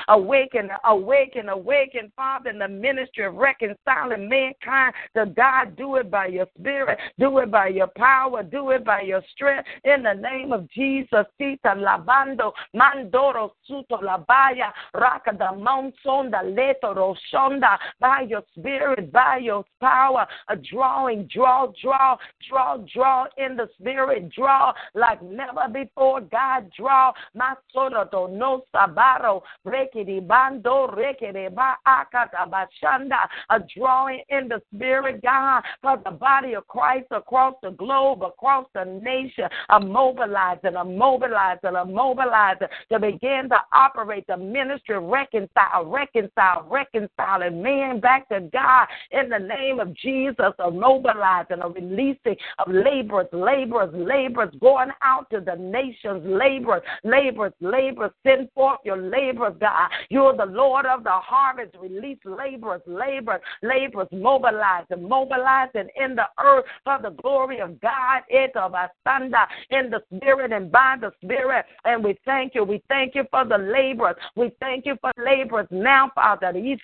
[0.08, 5.76] Awaken, awaken, awaken, Father, in the ministry of reconciling mankind to God.
[5.76, 9.68] Do it by your spirit, do it by your power, do it by your strength.
[9.84, 17.78] In the name of Jesus, sita lavando mandoro suto labaya rakada monsonda leto roshonda.
[18.00, 24.30] By your spirit by your power a drawing draw draw draw draw in the spirit
[24.32, 26.22] draw like never before.
[26.22, 27.12] God draw.
[27.36, 29.42] Masoro no sabaro.
[29.66, 36.54] Rekidi bando rekidi ba akata bashanda a drawing in the spirit God for the body
[36.54, 42.58] of Christ across the globe across the nation a mobilizing a mobilizing mobilize and mobilize
[42.92, 49.40] to begin to operate the ministry, reconcile, reconcile, reconciling man back to God in the
[49.40, 55.56] name of Jesus, a mobilizing, a releasing of laborers, laborers, laborers going out to the
[55.56, 59.90] nations, laborers, laborers, laborers, send forth your laborers, God.
[60.10, 61.76] You're the Lord of the harvest.
[61.80, 68.22] Release laborers, laborers, laborers, mobilizing, mobilizing in the earth for the glory of God.
[68.30, 71.66] It of Asanda, in the spirit and by the Spirit.
[71.84, 72.64] And we thank you.
[72.64, 74.16] We thank you for the laborers.
[74.36, 76.50] We thank you for laborers now, Father.
[76.50, 76.80] In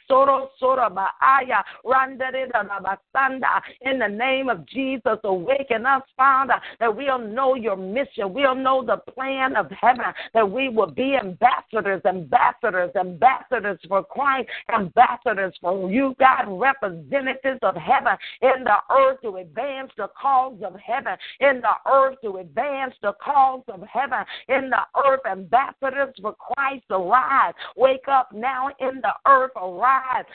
[4.00, 8.34] the name of Jesus, awaken us, Father, that we'll know your mission.
[8.34, 14.50] We'll know the plan of heaven, that we will be ambassadors, ambassadors, ambassadors for Christ,
[14.74, 20.76] ambassadors for you, God, representatives of heaven in the earth to advance the cause of
[20.76, 25.22] heaven, in the earth to advance the cause of heaven in the earth.
[25.30, 27.54] Ambassadors for Christ, arise.
[27.76, 30.26] Wake up now in the earth, arise.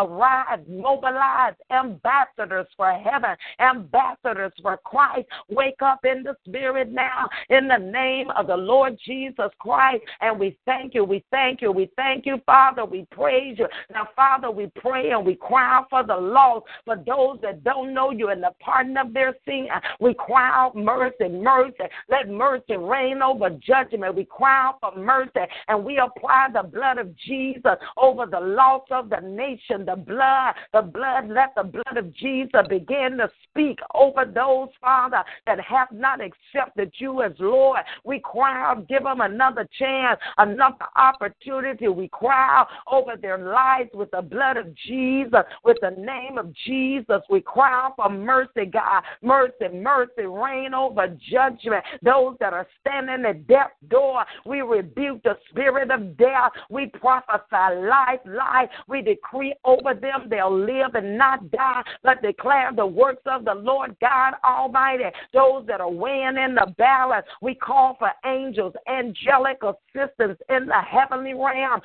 [0.00, 5.26] Arise, mobilize ambassadors for heaven, ambassadors for Christ.
[5.48, 10.02] Wake up in the spirit now in the name of the Lord Jesus Christ.
[10.20, 12.84] And we thank you, we thank you, we thank you, Father.
[12.84, 13.66] We praise you.
[13.92, 17.94] Now, Father, we pray and we cry out for the lost, for those that don't
[17.94, 19.68] know you and the pardon of their sin.
[20.00, 21.74] We cry out mercy, mercy.
[22.08, 24.14] Let mercy reign over judgment.
[24.14, 28.82] We cry out for mercy and we apply the blood of Jesus over the loss
[28.90, 29.84] of the nation.
[29.84, 35.22] The blood, the blood, let the blood of Jesus begin to speak over those, Father,
[35.46, 37.80] that have not accepted you as Lord.
[38.04, 41.88] We cry out, give them another chance, another opportunity.
[41.88, 46.52] We cry out over their lives with the blood of Jesus, with the name of
[46.66, 47.22] Jesus.
[47.30, 49.02] We cry out for mercy, God.
[49.22, 51.84] Mercy, mercy, reign over judgment judgment.
[52.02, 56.52] Those that are standing at death's door, we rebuke the spirit of death.
[56.70, 58.68] We prophesy life, life.
[58.86, 63.54] We decree over them they'll live and not die, but declare the works of the
[63.54, 65.04] Lord God Almighty.
[65.32, 70.80] Those that are weighing in the balance, we call for angels, angelic assistance in the
[70.88, 71.80] heavenly realm.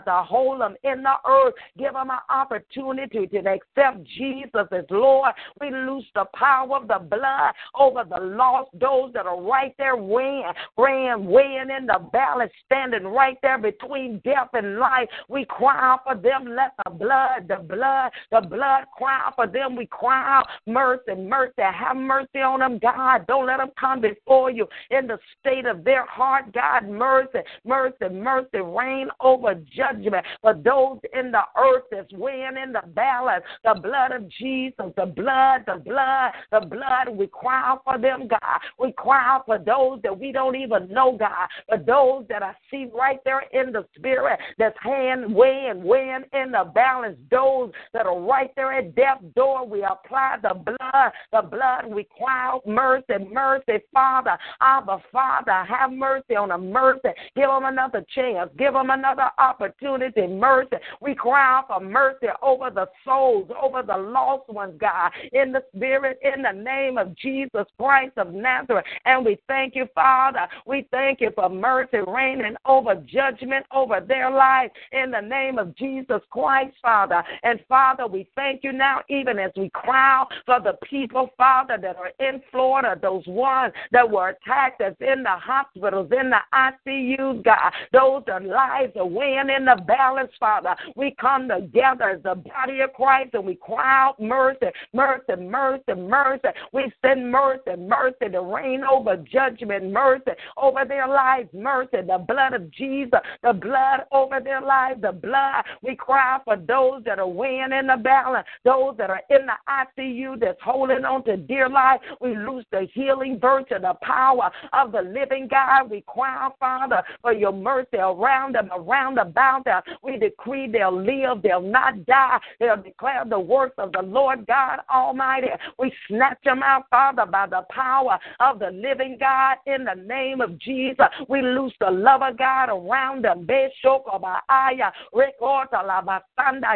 [0.00, 5.32] To hold them in the earth, give them an opportunity to accept Jesus as Lord.
[5.60, 9.96] We loose the power of the blood over the lost, those that are right there
[9.96, 15.08] weighing, weighing, weighing in the balance, standing right there between death and life.
[15.28, 16.54] We cry out for them.
[16.54, 19.76] Let the blood, the blood, the blood cry out for them.
[19.76, 21.52] We cry out mercy, mercy.
[21.58, 23.26] Have mercy on them, God.
[23.26, 26.88] Don't let them come before you in the state of their heart, God.
[26.88, 28.58] Mercy, mercy, mercy.
[28.60, 33.44] Reign over judgment for those in the earth that's weighing in the balance.
[33.64, 37.08] The blood of Jesus, the blood, the blood, the blood.
[37.10, 38.60] We cry out for them, God.
[38.78, 42.54] We cry out for those that we don't even know, God, but those that I
[42.70, 47.16] see right there in the spirit that's hand weighing, weighing in the balance.
[47.30, 51.86] Those that are right there at death's door, we apply the blood, the blood.
[51.86, 54.38] We cry out mercy, mercy, Father.
[54.60, 57.08] Abba, Father, have mercy on them, mercy.
[57.34, 58.50] Give them another chance.
[58.58, 60.76] Give them another opportunity, mercy.
[61.00, 65.62] We cry out for mercy over the souls, over the lost ones, God, in the
[65.74, 68.84] spirit, in the name of Jesus Christ of Nazareth.
[69.06, 70.46] And we thank you, Father.
[70.66, 75.74] We thank you for mercy reigning over judgment over their life in the name of
[75.76, 77.24] Jesus Christ, Father.
[77.42, 81.96] And Father, we thank you now, even as we cry for the people, Father, that
[81.96, 87.42] are in Florida, those ones that were attacked that's in the hospitals, in the ICUs,
[87.42, 87.72] God.
[87.94, 90.76] Those that lives are weighing in the balance, Father.
[90.96, 95.94] We come together as the body of Christ and we cry out mercy, mercy, mercy,
[95.96, 96.48] mercy.
[96.72, 102.54] We send mercy, mercy to reign over judgment, mercy over their lives, mercy, the blood
[102.54, 105.64] of Jesus, the blood over their lives, the blood.
[105.82, 109.54] We cry for those that are weighing in the balance, those that are in the
[109.68, 112.00] ICU that's holding on to dear life.
[112.20, 115.90] We lose the healing virtue, the power of the living God.
[115.90, 119.82] We cry, Father, for your mercy around them, around about them.
[120.02, 122.38] We decree they'll live, they'll not die.
[122.58, 125.48] They'll declare the works of the Lord God Almighty.
[125.78, 130.40] We snatch them out, Father, by the power of the living God in the name
[130.40, 131.06] of Jesus.
[131.28, 133.46] We loose the love of God around them.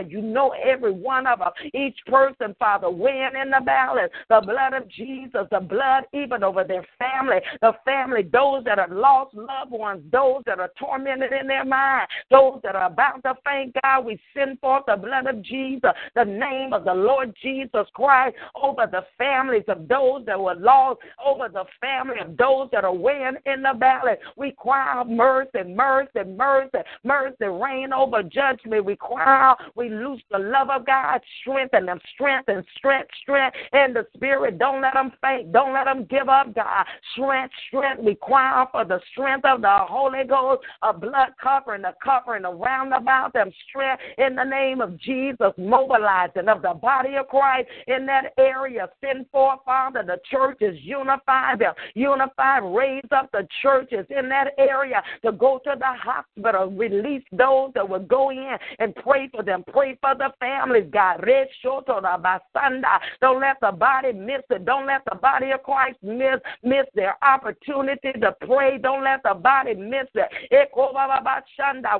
[0.08, 4.12] You know every one of them, each person, Father, weighing in the balance.
[4.28, 8.88] The blood of Jesus, the blood even over their family, the family, those that are
[8.88, 13.34] lost loved ones, those that are tormented in their mind, those that are about to
[13.44, 17.86] faint, God, we send forth the blood of Jesus, the name of the Lord Jesus
[17.94, 22.84] Christ over the families of those that were lost, over the family of those that
[22.84, 24.20] are weighing in the balance.
[24.36, 28.84] We cry mercy, mercy, mercy, mercy, reign over judgment.
[28.84, 34.06] We cry we lose the love of God, strengthen them, strengthen, strength, strength in the
[34.14, 34.58] spirit.
[34.58, 35.52] Don't let them faint.
[35.52, 36.86] Don't let them give up, God.
[37.12, 38.02] Strength, strength.
[38.02, 42.92] We cry for the strength of the Holy Ghost, a blood covering, a covering around
[42.92, 43.50] about them.
[43.68, 48.88] Strength in the name of Jesus, mobilizing of the body of Christ in that area.
[49.00, 50.18] Send forth, Father, the
[50.58, 55.84] churches, unify them, unify, raise up the churches in that area to go to the
[55.84, 60.88] hospital, release those that will go in and pray for them, pray for the families,
[60.92, 61.24] God.
[61.26, 63.00] Rest short on Basanda.
[63.20, 64.64] Don't let the body miss it.
[64.64, 68.78] Don't let the body of Christ miss miss their opportunity to pray.
[68.78, 70.28] Don't let the body miss it.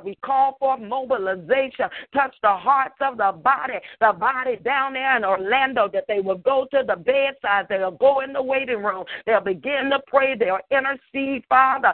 [0.03, 1.89] We call for mobilization.
[2.13, 6.37] Touch the hearts of the body, the body down there in Orlando, that they will
[6.37, 7.67] go to the bedside.
[7.69, 9.05] They'll go in the waiting room.
[9.25, 10.35] They'll begin to pray.
[10.35, 11.93] They'll intercede, Father.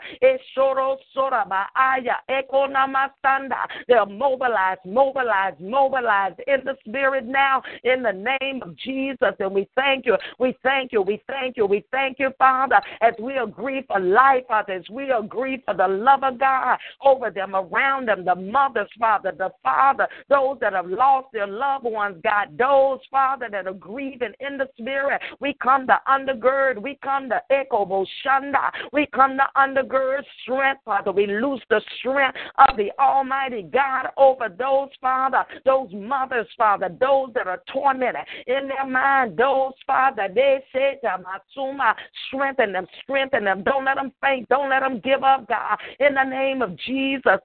[3.88, 9.34] They'll mobilize, mobilize, mobilize in the spirit now in the name of Jesus.
[9.40, 10.18] And we thank you.
[10.40, 11.02] We thank you.
[11.02, 11.66] We thank you.
[11.66, 15.88] We thank you, Father, as we agree for life, Father, as we agree for the
[15.88, 20.88] love of God over them, around them, the mothers, Father, the Father, those that have
[20.88, 25.22] lost their loved ones, God, those, Father, that are grieving in the spirit.
[25.40, 26.00] We come to
[26.42, 26.82] undergird.
[26.82, 28.72] We come to echo Boshanda.
[28.92, 31.12] We come to undergird strength, Father.
[31.12, 37.30] We lose the strength of the Almighty God over those, Father, those mothers, Father, those
[37.34, 41.96] that are tormented in their mind, those, Father, they say to Matsuma,
[42.28, 43.64] strengthen them, strengthen them.
[43.64, 44.48] Don't let them faint.
[44.50, 45.78] Don't let them give up, God.
[46.00, 47.40] In the name of Jesus.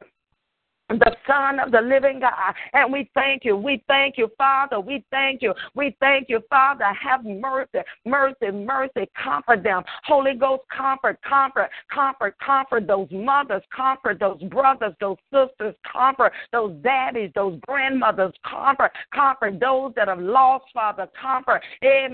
[0.89, 2.55] The Son of the living God.
[2.73, 3.57] And we thank you.
[3.57, 4.81] We thank you, Father.
[4.81, 5.53] We thank you.
[5.75, 6.85] We thank you, Father.
[6.85, 9.09] Have mercy, mercy, mercy.
[9.23, 9.83] Comfort them.
[10.05, 16.75] Holy Ghost, comfort, comfort, comfort, comfort those mothers, comfort those brothers, those sisters, comfort those
[16.83, 21.63] daddies, those grandmothers, comfort, comfort those that have lost, Father, comfort.
[21.83, 22.09] Eh,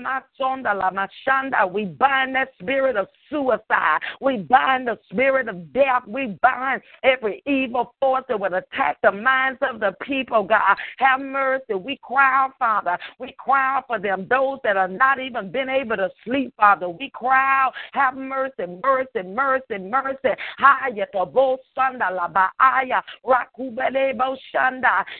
[1.71, 3.99] we bind that spirit of suicide.
[4.21, 6.03] We bind the spirit of death.
[6.07, 10.77] We bind every evil force that would attack the minds of the people, God.
[10.97, 11.73] Have mercy.
[11.73, 12.97] We cry out, Father.
[13.19, 16.87] We cry out for them, those that are not even been able to sleep, Father.
[16.89, 20.29] We cry out, have mercy, mercy, mercy, mercy.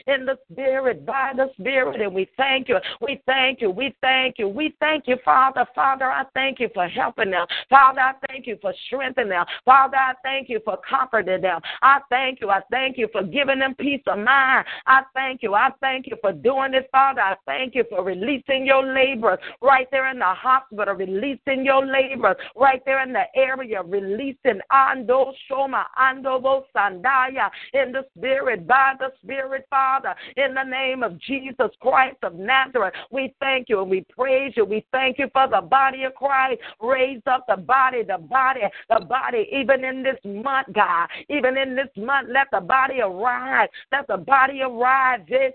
[0.06, 2.78] In the spirit, by the spirit, and we thank you.
[3.02, 3.72] We thank you.
[3.72, 4.48] We thank you.
[4.48, 5.66] We thank you, Father.
[5.74, 7.46] Father, I thank you for helping them.
[7.70, 9.46] Father, I thank you for strengthening them.
[9.64, 11.62] Father, I thank you for comforting them.
[11.82, 12.50] I thank you.
[12.50, 14.66] I thank you for giving them peace of mind.
[14.86, 15.54] I thank you.
[15.54, 17.22] I thank you for doing this, Father.
[17.22, 22.38] I thank you for releasing your laborers right there in the hospital, releasing your laborers
[22.56, 29.12] right there in the area, releasing Ando Shoma, Ando Sandaya in the Spirit, by the
[29.24, 32.94] Spirit, Father, in the name of Jesus Christ of Nazareth.
[33.12, 34.66] We thank you and we praise you.
[34.66, 36.60] We thank you for the body of Christ.
[36.82, 41.76] Raise up the body, the body, the body, even in this month, God, even in
[41.76, 43.70] this month, let the body arise.
[43.92, 45.20] Let the body arise.
[45.32, 45.50] Eh,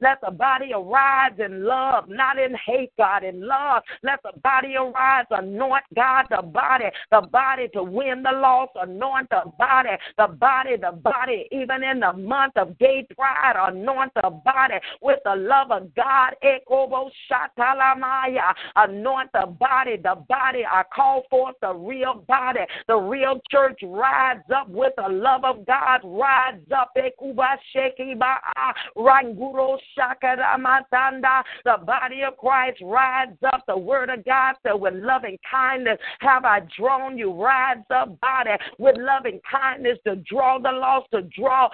[0.00, 3.82] let the body arise in love, not in hate, God, in love.
[4.02, 5.26] Let the body arise.
[5.30, 8.68] Anoint, God, the body, the body to win the loss.
[8.74, 13.54] Anoint the body, the body, the body, even in the month of gay pride.
[13.56, 16.34] Anoint the body with the love of God.
[16.42, 16.58] Eh,
[18.76, 20.64] anoint the body, the body.
[20.70, 23.80] I call forth the real body, the real church.
[23.82, 26.00] Rise up with the love of God.
[26.04, 26.92] Rise up.
[31.64, 33.62] The body of Christ rise up.
[33.66, 37.32] The word of God said, with loving kindness have I drawn you.
[37.32, 41.68] Rise up, body, with loving kindness to draw the lost, to draw.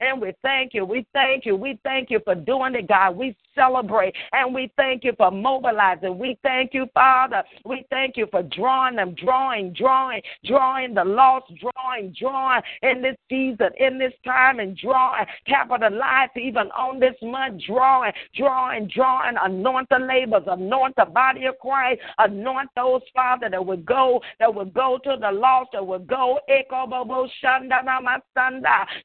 [0.00, 0.84] And we thank you.
[0.84, 1.56] We thank you.
[1.56, 3.16] We thank you for doing it, God.
[3.16, 6.18] We celebrate and we thank you for mobilizing.
[6.18, 7.42] We thank you, Father.
[7.64, 13.16] We thank you for drawing them, drawing, drawing, drawing the lost, drawing, drawing in this
[13.28, 19.88] season, in this time, and drawing, capitalize even on this month, drawing, drawing, drawing, anoint
[19.88, 24.72] the labors, anoint the body of Christ, anoint those, Father, that would go, that would
[24.74, 26.38] go to the lost, that would go,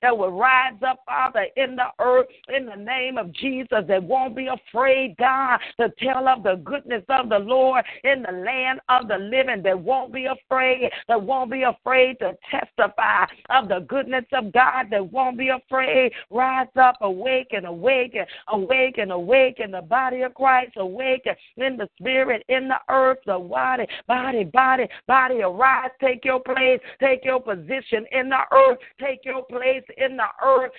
[0.02, 4.36] that would rise up, Father, in the earth, in the name of Jesus, that won't
[4.36, 9.08] be afraid, God, to tell of the goodness of the Lord in the land of
[9.08, 14.26] the living, that won't be afraid, that won't be afraid to testify of the goodness
[14.34, 16.12] of God, that won't be afraid.
[16.30, 21.36] Rise up, awake and awake and awake and awake awaken the body of Christ, awaken
[21.58, 26.80] in the spirit, in the earth, the body, body, body, body, arise, take your place,
[27.00, 30.72] take your position in the earth, take your place in the earth.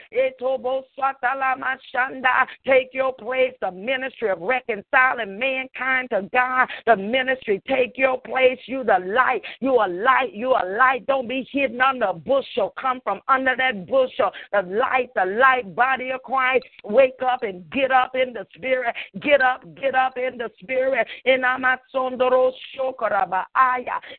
[2.67, 8.59] Take your place, the ministry of reconciling mankind to God, the ministry, take your place.
[8.67, 11.07] You the light, you are light, you are light.
[11.07, 12.73] Don't be hidden under a bushel.
[12.81, 14.31] Come from under that bushel.
[14.53, 16.65] The light, the light body of Christ.
[16.85, 18.95] Wake up and get up in the spirit.
[19.21, 21.07] Get up, get up in the spirit.
[21.25, 21.45] In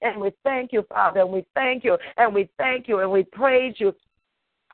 [0.01, 3.23] And we thank you, Father, and we thank you, and we thank you, and we
[3.23, 3.93] praise you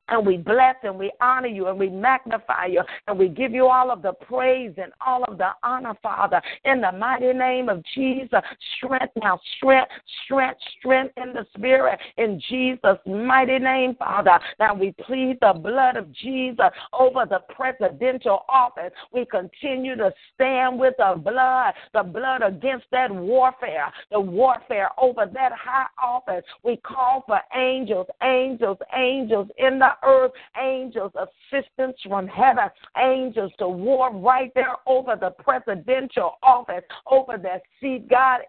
[0.09, 3.67] and we bless and we honor you and we magnify you and we give you
[3.67, 7.83] all of the praise and all of the honor, Father, in the mighty name of
[7.95, 8.41] Jesus.
[8.77, 9.91] Strength now, strength,
[10.25, 14.39] strength, strength in the spirit in Jesus' mighty name, Father.
[14.59, 18.91] Now we plead the blood of Jesus over the presidential office.
[19.13, 25.25] We continue to stand with the blood, the blood against that warfare, the warfare over
[25.33, 26.43] that high office.
[26.63, 30.31] We call for angels, angels, angels in the earth,
[30.61, 37.61] angels, assistance from heaven, angels to war right there over the presidential office, over that
[37.79, 38.41] seat, God,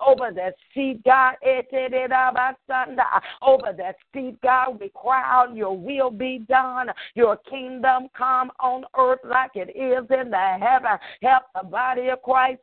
[0.00, 1.34] over that seat, God,
[3.42, 8.84] over that seat, God, we cry out, Your will be done, Your kingdom come on
[8.98, 10.98] earth like it is in the heaven.
[11.22, 12.60] Help the body of Christ,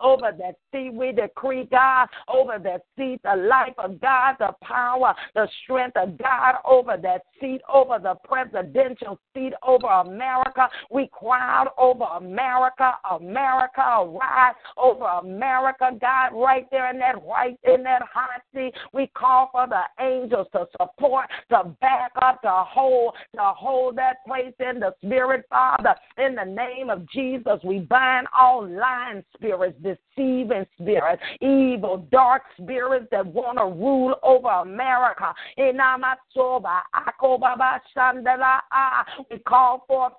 [0.00, 5.09] over that seat, we decree, God, over that seat, the life of God, the power
[5.10, 10.68] power, the strength of God over that seat, over the presidential seat, over America.
[10.90, 17.58] We cry out over America, America, arise over America, God, right there in that white,
[17.64, 18.72] in that hot seat.
[18.92, 24.18] We call for the angels to support, to back up, to hold, to hold that
[24.26, 25.94] place in the spirit, Father.
[26.18, 33.06] In the name of Jesus, we bind all lying spirits, deceiving spirits, evil, dark spirits
[33.10, 34.99] that want to rule over America.
[38.72, 40.12] Ah, we call forth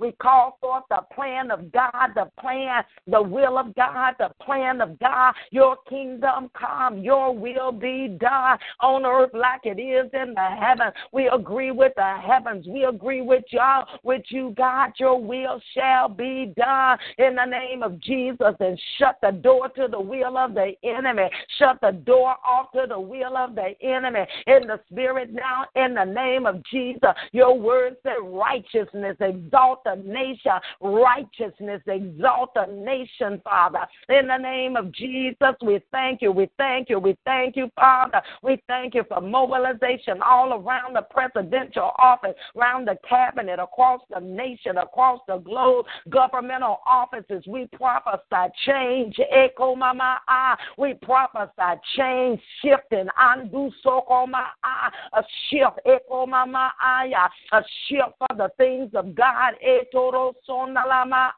[0.00, 4.80] we call forth the plan of God, the plan, the will of God, the plan
[4.80, 5.34] of God.
[5.50, 10.94] Your kingdom come, your will be done on earth like it is in the heavens.
[11.12, 12.66] We agree with the heavens.
[12.66, 14.92] We agree with y'all, with you, God.
[14.98, 19.88] Your will shall be done in the name of Jesus and shut the door to
[19.90, 21.28] the will of the enemy.
[21.58, 25.94] Shut the door off to the will of the enemy in the spirit now in
[25.94, 27.10] the name of Jesus.
[27.32, 30.52] Your word said righteousness exalt the nation.
[30.80, 33.86] Righteousness exalt the nation, Father.
[34.08, 36.32] In the name of Jesus, we thank you.
[36.32, 36.98] We thank you.
[36.98, 38.20] We thank you, Father.
[38.42, 44.20] We thank you for mobilization all around the presidential office, around the cabinet, across the
[44.20, 47.44] nation, across the globe, governmental offices.
[47.46, 49.16] We prophesy change.
[49.30, 50.56] Echo mama ah.
[50.76, 53.06] We prophesy change, shifting.
[53.20, 55.80] Andu soko A shift.
[55.86, 59.54] Echo mama A shift for the things of God.
[59.66, 61.30] Etoro sonalama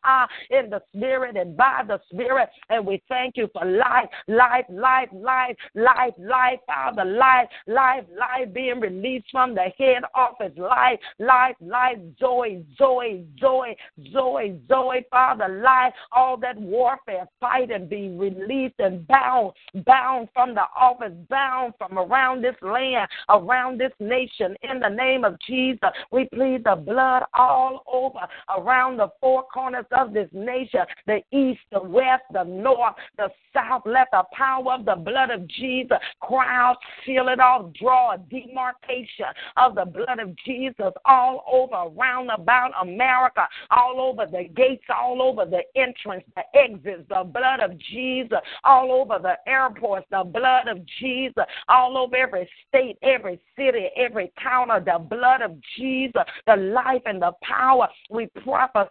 [0.50, 2.48] In the spirit and by the spirit.
[2.68, 8.52] And we thank you for life, life, life, life, life, life, Father, life, life, life
[8.52, 10.52] being released from the head office.
[10.56, 13.76] Life, life, life, joy, joy, joy,
[14.12, 19.52] joy, joy, Father, life, all that warfare, fight and be released and bound,
[19.84, 24.56] bound from the office, bound from around this land, around this nation.
[24.62, 28.26] In the name of Jesus, we plead the blood all over,
[28.58, 33.82] around the four corners of this nation the east, the west, the north, the south.
[33.84, 39.26] Let the power of the blood of Jesus crowd, seal it off, draw a demarcation
[39.56, 45.22] of the blood of Jesus all over, around about America, all over the gates, all
[45.22, 50.68] over the entrance, the exits, the blood of Jesus, all over the airports, the blood
[50.68, 54.50] of Jesus, all over every state, every city, every town.
[54.50, 57.88] counter, the blood of Jesus, the life and the power.
[58.10, 58.90] We prophesy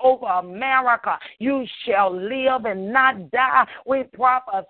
[0.00, 1.18] over America.
[1.38, 3.66] You shall live and not die.
[3.86, 4.66] We prophesy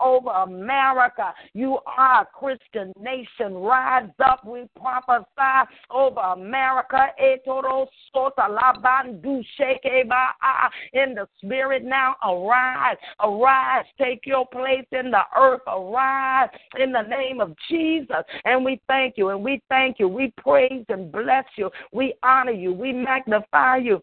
[0.00, 1.32] over America.
[1.54, 3.54] You are a Christian nation.
[3.54, 4.46] Rise up.
[4.46, 7.06] We prophesy over America.
[10.92, 12.96] In the spirit now, arise.
[13.20, 13.84] Arise.
[14.00, 15.62] Take your place in the earth.
[15.66, 18.24] Arise in the name of Jesus.
[18.44, 20.08] And we thank you and we thank you.
[20.08, 21.70] We praise and bless you.
[21.92, 22.72] We honor you.
[22.72, 24.02] We magnify you.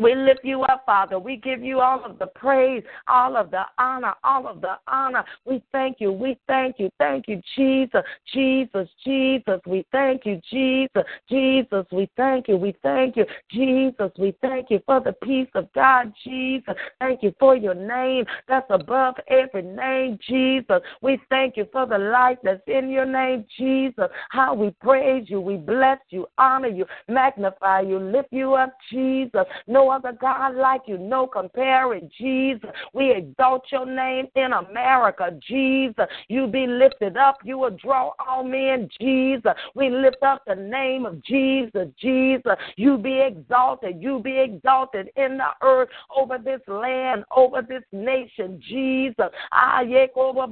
[0.00, 1.18] We lift you up, Father.
[1.18, 5.24] We give you all of the praise, all of the honor, all of the honor.
[5.44, 6.12] We thank you.
[6.12, 6.90] We thank you.
[6.98, 8.02] Thank you, Jesus.
[8.32, 9.60] Jesus, Jesus.
[9.66, 11.02] We thank you, Jesus.
[11.28, 12.56] Jesus, we thank you.
[12.56, 14.10] We thank you, Jesus.
[14.18, 16.74] We thank you for the peace of God, Jesus.
[17.00, 20.80] Thank you for your name that's above every name, Jesus.
[21.02, 24.06] We thank you for the life that's in your name, Jesus.
[24.30, 29.44] How we praise you, we bless you, honor you, magnify you, lift you up, Jesus.
[29.66, 32.70] No other God like you, no comparing, Jesus.
[32.92, 36.06] We exalt your name in America, Jesus.
[36.28, 39.52] You be lifted up, you will draw all men, Jesus.
[39.74, 42.52] We lift up the name of Jesus, Jesus.
[42.76, 48.60] You be exalted, you be exalted in the earth over this land, over this nation,
[48.68, 49.28] Jesus.
[49.52, 49.82] Ah,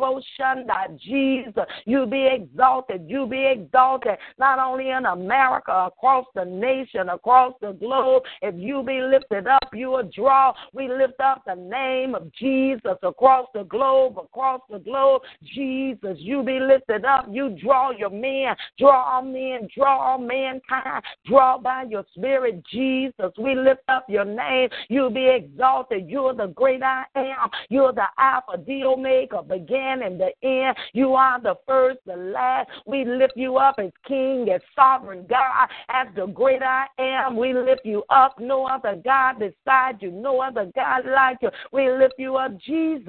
[0.07, 0.66] Devotion,
[0.99, 1.64] Jesus.
[1.84, 7.72] You be exalted, you be exalted, not only in America, across the nation, across the
[7.72, 8.22] globe.
[8.43, 10.52] If you be lifted lifted up, you will draw.
[10.72, 15.22] We lift up the name of Jesus across the globe, across the globe.
[15.54, 17.26] Jesus, you be lifted up.
[17.30, 23.32] You draw your men, draw all men, draw all mankind, draw by your spirit, Jesus.
[23.38, 24.68] We lift up your name.
[24.88, 26.08] You be exalted.
[26.08, 27.50] You're the great I am.
[27.68, 30.76] You're the Alpha, the Omega, beginning and the end.
[30.92, 32.68] You are the first, the last.
[32.86, 37.36] We lift you up as King, as sovereign God, as the great I am.
[37.36, 38.38] We lift you up.
[38.38, 41.50] No other God beside you, no other God like you.
[41.72, 43.07] We lift you up, Jesus.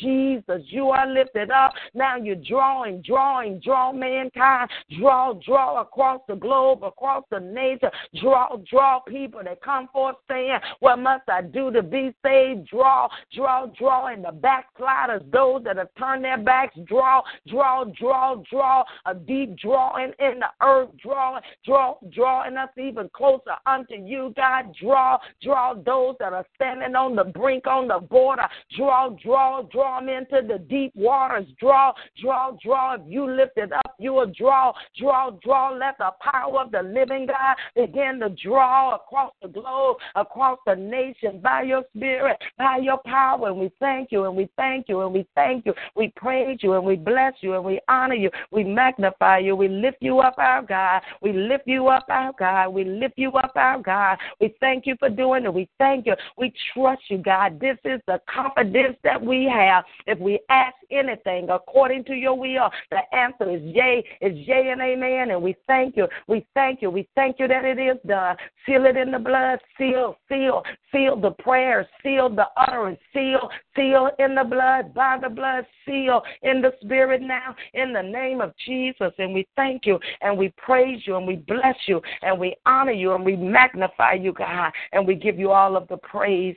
[0.00, 1.74] Jesus, you are lifted up.
[1.92, 8.56] Now you're drawing, drawing, draw mankind, draw, draw across the globe, across the nation, draw,
[8.70, 12.68] draw people that come forth saying, What must I do to be saved?
[12.68, 18.36] Draw, draw, draw, and the backsliders, those that have turned their backs, draw, draw, draw,
[18.50, 24.13] draw, a deep drawing in the earth, drawing, draw, drawing us even closer unto you,
[24.36, 24.74] God.
[24.80, 28.46] Draw, draw those that are standing on the brink, on the border.
[28.76, 31.46] Draw, draw, draw them into the deep waters.
[31.60, 32.94] Draw, draw, draw.
[32.94, 35.70] If you lift it up, you will draw, draw, draw.
[35.70, 40.74] Let the power of the living God begin to draw across the globe, across the
[40.74, 43.48] nation by your spirit, by your power.
[43.48, 45.74] And we thank you, and we thank you, and we thank you.
[45.96, 48.30] We praise you, and we bless you, and we honor you.
[48.50, 49.56] We magnify you.
[49.56, 51.02] We lift you up, our God.
[51.20, 52.68] We lift you up, our God.
[52.70, 54.03] We lift you up, our God.
[54.40, 55.52] We thank you for doing it.
[55.52, 56.14] We thank you.
[56.36, 57.60] We trust you, God.
[57.60, 59.84] This is the confidence that we have.
[60.06, 64.80] If we ask anything according to your will, the answer is yea, is yea and
[64.80, 65.30] amen.
[65.30, 66.06] And we thank you.
[66.28, 66.90] We thank you.
[66.90, 68.36] We thank you that it is done.
[68.66, 69.58] Seal it in the blood.
[69.78, 71.88] Seal, seal, seal the prayer.
[72.02, 72.98] Seal the utterance.
[73.12, 75.66] Seal, seal in the blood, by the blood.
[75.84, 79.12] Seal in the spirit now, in the name of Jesus.
[79.18, 82.92] And we thank you and we praise you and we bless you and we honor
[82.92, 84.72] you and we magnify you, God.
[84.92, 86.56] And we give you all of the praise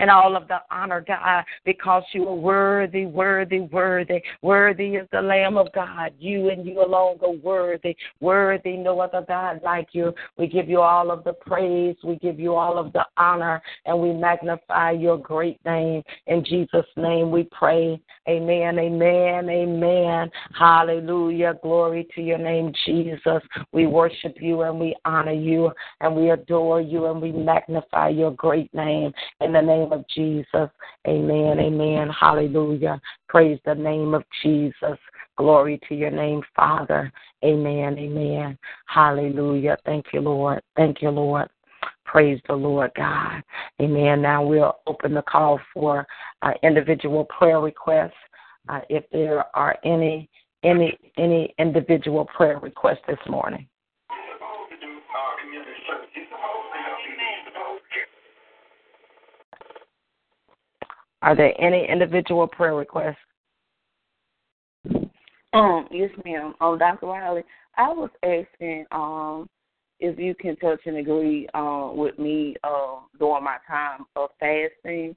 [0.00, 4.22] and all of the honor, God, because you are worthy, worthy, worthy.
[4.42, 6.12] Worthy is the Lamb of God.
[6.18, 10.14] You and you alone go worthy, worthy, no other God like you.
[10.38, 11.96] We give you all of the praise.
[12.02, 16.02] We give you all of the honor, and we magnify your great name.
[16.26, 18.00] In Jesus' name we pray.
[18.28, 20.30] Amen, amen, amen.
[20.58, 21.58] Hallelujah.
[21.62, 23.42] Glory to your name, Jesus.
[23.72, 28.30] We worship you and we honor you and we adore you and we magnify your
[28.32, 29.12] great name.
[29.40, 30.68] In the name of Jesus.
[31.06, 31.58] Amen.
[31.58, 32.08] Amen.
[32.10, 33.00] Hallelujah.
[33.28, 34.98] Praise the name of Jesus.
[35.36, 37.12] Glory to your name, Father.
[37.44, 37.98] Amen.
[37.98, 38.58] Amen.
[38.86, 39.76] Hallelujah.
[39.84, 40.60] Thank you, Lord.
[40.76, 41.48] Thank you, Lord.
[42.04, 43.42] Praise the Lord God.
[43.80, 44.20] Amen.
[44.20, 46.06] Now we'll open the call for
[46.42, 48.12] uh, individual prayer requests.
[48.68, 50.28] Uh, if there are any
[50.62, 53.66] any any individual prayer requests this morning.
[61.22, 63.16] Are there any individual prayer requests?
[65.52, 66.54] Um, yes, ma'am.
[66.60, 67.06] Um, Dr.
[67.06, 67.42] Riley,
[67.76, 69.48] I was asking um
[69.98, 75.16] if you can touch and agree um with me uh during my time of fasting.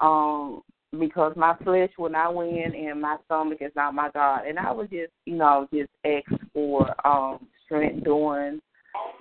[0.00, 0.62] Um
[0.98, 4.46] because my flesh will not win and my stomach is not my God.
[4.46, 8.60] And I would just, you know, just ask for um strength during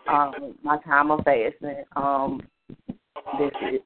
[0.07, 1.83] um my time of fasting.
[1.95, 2.41] Um
[3.37, 3.83] that's it.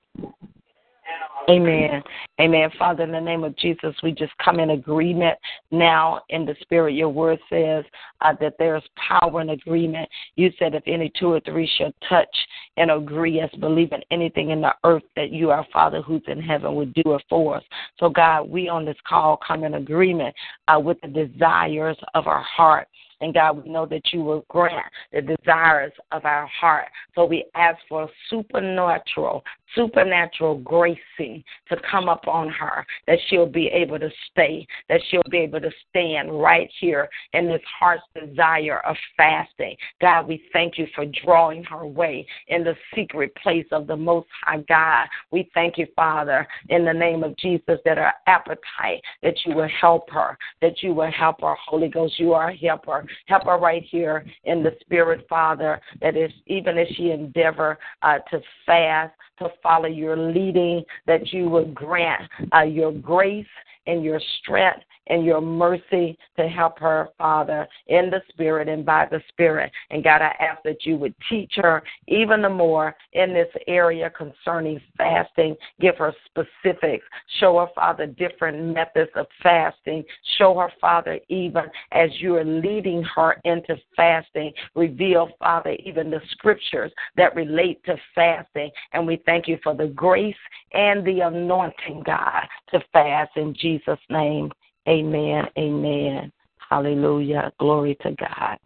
[1.50, 2.04] Amen.
[2.40, 2.70] Amen.
[2.78, 5.38] Father, in the name of Jesus, we just come in agreement
[5.72, 6.94] now in the Spirit.
[6.94, 7.84] Your word says
[8.22, 10.08] uh, that there's power in agreement.
[10.36, 12.36] You said if any two or three shall touch
[12.78, 16.76] and agree as believing anything in the earth that you, our Father who's in heaven,
[16.76, 17.64] would do it for us.
[18.00, 20.36] So, God, we on this call come in agreement
[20.68, 22.88] uh, with the desires of our heart.
[23.22, 26.88] And God, we know that you will grant the desires of our heart.
[27.16, 29.44] So we ask for supernatural,
[29.76, 35.38] supernatural gracing to come upon her, that she'll be able to stay, that she'll be
[35.38, 39.76] able to stand right here in this heart's desire of fasting.
[40.02, 44.28] God, we thank you for drawing her way in the secret place of the Most
[44.44, 45.08] High God.
[45.32, 49.70] We thank you, Father, in the name of Jesus, that her appetite, that you will
[49.80, 51.56] help her, that you will help her.
[51.68, 53.06] Holy Ghost, you are a helper.
[53.28, 58.20] Help her right here in the Spirit, Father, that is even as she endeavor uh,
[58.30, 63.46] to fast, to follow your leading, that you would grant uh, your grace
[63.88, 69.06] and your strength and your mercy to help her, Father, in the Spirit and by
[69.10, 69.72] the Spirit.
[69.90, 74.10] And God, I ask that you would teach her even the more in this area
[74.12, 75.56] concerning fasting.
[75.80, 77.06] Give her specifics.
[77.40, 80.04] Show her, Father, different methods of fasting.
[80.38, 84.54] Show her, Father, even as you are leading her into fasting.
[84.76, 88.70] Reveal, Father, even the scriptures that relate to fasting.
[88.94, 90.36] And we thank you for the grace
[90.74, 94.52] and the anointing, God, to fast in Jesus' name.
[94.88, 95.46] Amen.
[95.58, 96.32] Amen.
[96.70, 97.52] Hallelujah.
[97.60, 98.58] Glory to God.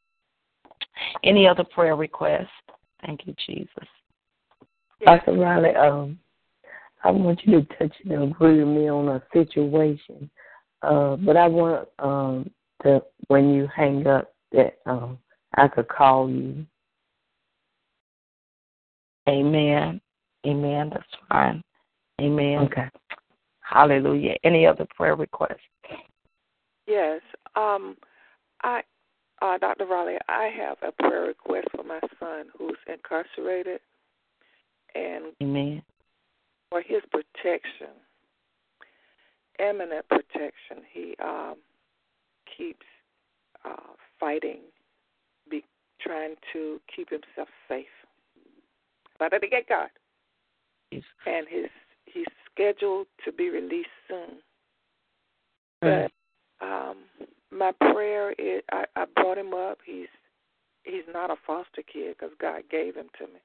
[1.23, 2.47] Any other prayer requests?
[3.05, 3.87] Thank you, Jesus.
[5.05, 5.33] Dr.
[5.33, 6.17] Riley, um,
[7.03, 10.29] I want you to touch and agree with me on a situation.
[10.81, 12.49] Uh, but I want um
[12.83, 15.17] to when you hang up that um
[15.55, 16.65] I could call you
[19.27, 19.99] Amen.
[20.45, 20.89] Amen.
[20.91, 21.63] That's fine.
[22.21, 22.59] Amen.
[22.59, 22.87] Okay.
[23.67, 24.35] Hallelujah.
[24.43, 25.59] Any other prayer requests?
[26.87, 27.21] Yes.
[27.55, 27.97] Um,
[28.63, 28.81] I,
[29.41, 29.85] uh, Dr.
[29.85, 33.79] Raleigh, I have a prayer request for my son who's incarcerated,
[34.93, 35.81] and Amen.
[36.69, 37.95] for his protection,
[39.59, 40.83] eminent protection.
[40.91, 41.55] He um,
[42.55, 42.85] keeps
[43.65, 44.59] uh, fighting,
[45.49, 45.65] be
[45.99, 47.85] trying to keep himself safe.
[49.17, 49.89] But I get God,
[50.91, 51.69] and his
[52.15, 54.39] he's scheduled to be released soon.
[55.81, 56.11] But
[56.65, 56.97] um,
[57.51, 59.77] my prayer is I, I brought him up.
[59.85, 60.07] He's
[60.83, 63.39] he's not a foster kid because God gave him to me.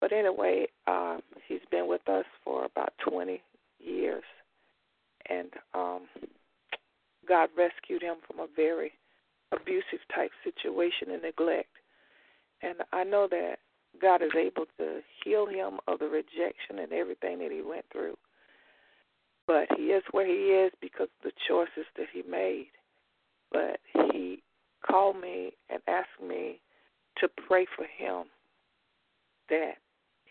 [0.00, 3.40] But anyway, um, he's been with us for about 20
[3.80, 4.24] years,
[5.30, 6.02] and um,
[7.26, 8.92] God rescued him from a very
[9.52, 11.70] abusive type situation and neglect.
[12.60, 13.56] And I know that
[14.00, 18.16] God is able to heal him of the rejection and everything that he went through.
[19.46, 22.68] But he is where he is because of the choices that he made.
[23.52, 24.42] But he
[24.86, 26.60] called me and asked me
[27.18, 28.24] to pray for him
[29.48, 29.74] that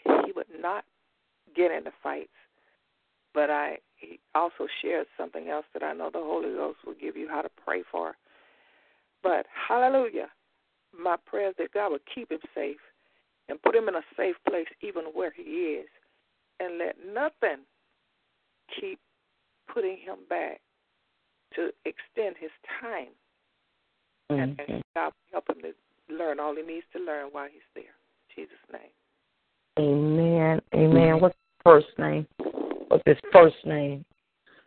[0.03, 0.84] he would not
[1.55, 2.30] get into fights.
[3.34, 7.16] But I he also shared something else that I know the Holy Ghost will give
[7.16, 8.16] you how to pray for.
[9.22, 10.28] But hallelujah.
[10.97, 12.78] My prayer is that God would keep him safe
[13.50, 15.88] and put him in a safe place even where he is.
[16.60, 17.64] And let nothing
[18.80, 19.00] keep
[19.74, 20.62] putting him back
[21.56, 23.08] to extend his time.
[24.32, 24.41] Mm-hmm.
[24.41, 27.84] And, and God help him to learn all he needs to learn while he's there.
[27.84, 28.91] In Jesus' name.
[29.80, 30.62] Amen.
[30.76, 31.20] Amen.
[31.20, 32.28] What's his first name?
[32.88, 34.06] What's his first name?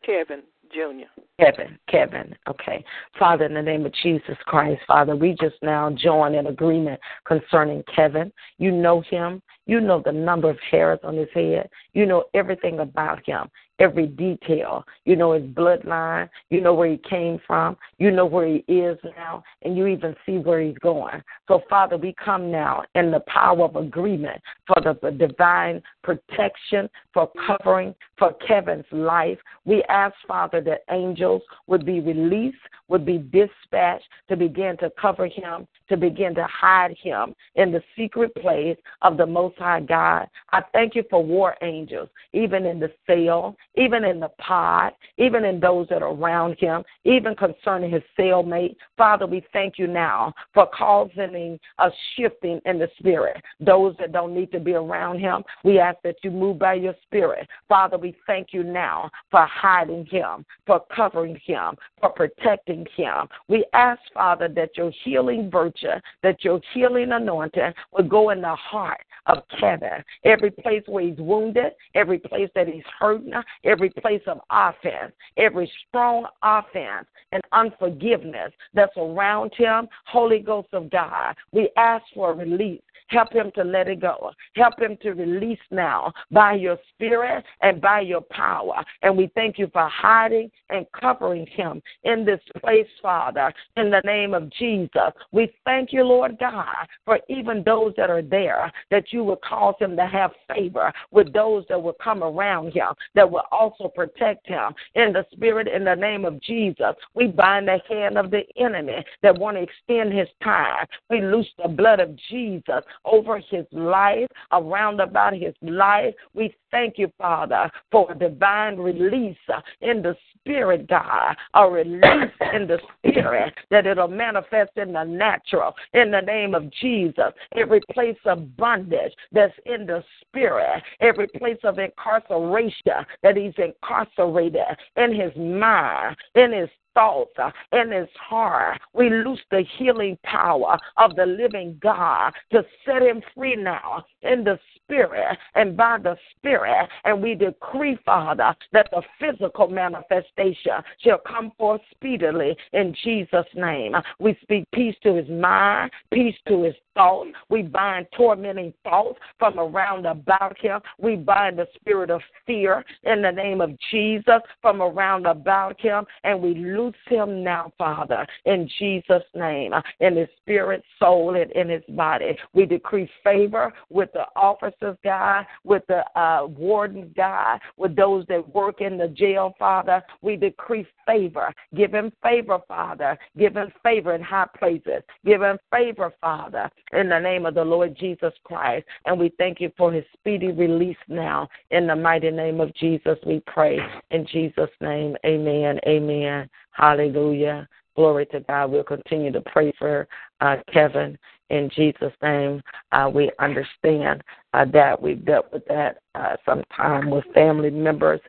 [0.05, 0.43] Kevin
[0.73, 1.21] Jr.
[1.39, 2.35] Kevin, Kevin.
[2.49, 2.85] Okay.
[3.19, 7.83] Father, in the name of Jesus Christ, Father, we just now join in agreement concerning
[7.95, 8.33] Kevin.
[8.59, 9.43] You know him.
[9.67, 11.69] You know the number of hairs on his head.
[11.93, 13.51] You know everything about him,
[13.81, 14.85] every detail.
[15.05, 16.29] You know his bloodline.
[16.51, 17.77] You know where he came from.
[17.99, 19.43] You know where he is now.
[19.63, 21.21] And you even see where he's going.
[21.49, 27.31] So, Father, we come now in the power of agreement for the divine protection, for
[27.47, 29.39] covering, for Kevin's life.
[29.65, 32.57] We ask, Father, that angels would be released,
[32.89, 37.83] would be dispatched to begin to cover him, to begin to hide him in the
[37.97, 40.29] secret place of the Most High God.
[40.53, 45.45] I thank you for war angels, even in the cell, even in the pod, even
[45.45, 48.77] in those that are around him, even concerning his cellmate.
[48.97, 53.43] Father, we thank you now for causing a shifting in the spirit.
[53.61, 56.95] Those that don't need to be around him, we ask that you move by your
[57.03, 57.49] spirit.
[57.69, 63.29] Father, we thank you now for hiding him, for covering him, for protecting him.
[63.49, 65.76] We ask, Father, that your healing virtue,
[66.23, 70.05] that your healing anointing would go in the heart of Kevin.
[70.25, 73.33] Every place where he's wounded, every place that he's hurting,
[73.65, 80.91] every place of offense, every strong offense and unforgiveness that's around him, Holy Ghost of
[80.91, 84.33] God, we ask for release Help him to let it go.
[84.55, 88.85] Help him to release now by your spirit and by your power.
[89.03, 94.03] And we thank you for hiding and covering him in this place, Father, in the
[94.05, 95.13] name of Jesus.
[95.31, 99.75] We thank you, Lord God, for even those that are there, that you will cause
[99.79, 104.47] him to have favor with those that will come around him, that will also protect
[104.47, 106.95] him in the spirit, in the name of Jesus.
[107.15, 110.87] We bind the hand of the enemy that want to extend his time.
[111.11, 116.15] We loose the blood of Jesus over his life, around about his life.
[116.33, 119.37] We thank you, Father, for a divine release
[119.81, 125.56] in the spirit, God, a release in the spirit that it'll manifest in the natural
[125.95, 127.33] in the name of Jesus.
[127.57, 134.63] Every place of bondage that's in the spirit, every place of incarceration that he's incarcerated
[134.97, 138.81] in his mind, in his thoughts uh, and his heart.
[138.95, 144.43] We loose the healing power of the living God to set him free now in
[144.43, 146.89] the spirit and by the spirit.
[147.05, 153.93] And we decree, Father, that the physical manifestation shall come forth speedily in Jesus' name.
[154.19, 157.31] We speak peace to his mind, peace to his thoughts.
[157.51, 160.81] We bind tormenting thoughts from around about him.
[160.99, 166.07] We bind the spirit of fear in the name of Jesus from around about him.
[166.25, 171.69] And we loose Him now, Father, in Jesus' name, in his spirit, soul, and in
[171.69, 172.37] his body.
[172.53, 178.55] We decree favor with the officers, God, with the uh, wardens, God, with those that
[178.55, 180.03] work in the jail, Father.
[180.23, 181.53] We decree favor.
[181.75, 183.19] Give him favor, Father.
[183.39, 185.03] Give him favor in high places.
[185.25, 188.87] Give him favor, Father, in the name of the Lord Jesus Christ.
[189.05, 191.49] And we thank you for his speedy release now.
[191.71, 193.79] In the mighty name of Jesus, we pray.
[194.11, 195.79] In Jesus' name, amen.
[195.87, 196.49] Amen.
[196.77, 197.67] Hallelujah.
[197.97, 198.71] Glory to God.
[198.71, 200.07] We'll continue to pray for
[200.43, 201.17] uh, Kevin
[201.49, 202.61] in Jesus' name.
[202.93, 204.23] Uh, we understand
[204.53, 208.21] uh, that we've dealt with that uh, sometime with family members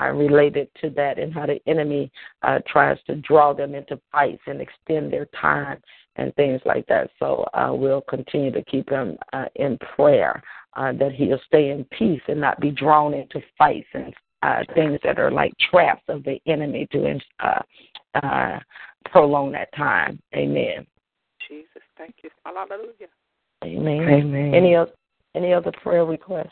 [0.00, 4.42] uh, related to that and how the enemy uh, tries to draw them into fights
[4.46, 5.78] and extend their time
[6.14, 7.10] and things like that.
[7.18, 10.40] So uh, we'll continue to keep him uh, in prayer
[10.76, 15.00] uh, that he'll stay in peace and not be drawn into fights and uh, things
[15.02, 17.62] that are like traps of the enemy to uh,
[18.22, 18.58] uh,
[19.10, 20.20] prolong that time.
[20.34, 20.86] Amen.
[21.48, 22.30] Jesus, thank you.
[22.44, 23.08] Hallelujah.
[23.64, 24.08] Amen.
[24.08, 24.54] Amen.
[24.54, 24.92] Any other
[25.34, 26.50] any other prayer requests?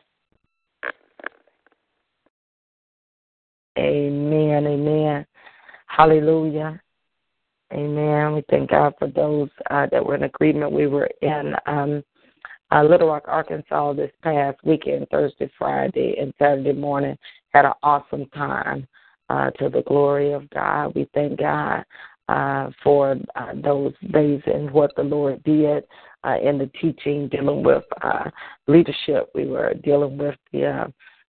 [3.79, 4.67] Amen.
[4.67, 5.27] Amen.
[5.87, 6.81] Hallelujah.
[7.73, 8.35] Amen.
[8.35, 10.71] We thank God for those uh, that were in agreement.
[10.71, 12.05] We were in um,
[12.71, 17.17] uh, Little Rock, Arkansas this past weekend, Thursday, Friday, and Saturday morning.
[17.51, 18.87] Had an awesome time
[19.35, 20.95] uh, to the glory of God.
[20.95, 21.85] We thank God
[22.29, 25.85] uh, for uh, those days and what the Lord did
[26.23, 28.31] uh, in the teaching, dealing with uh,
[28.69, 29.31] leadership.
[29.35, 30.87] We were dealing with the uh,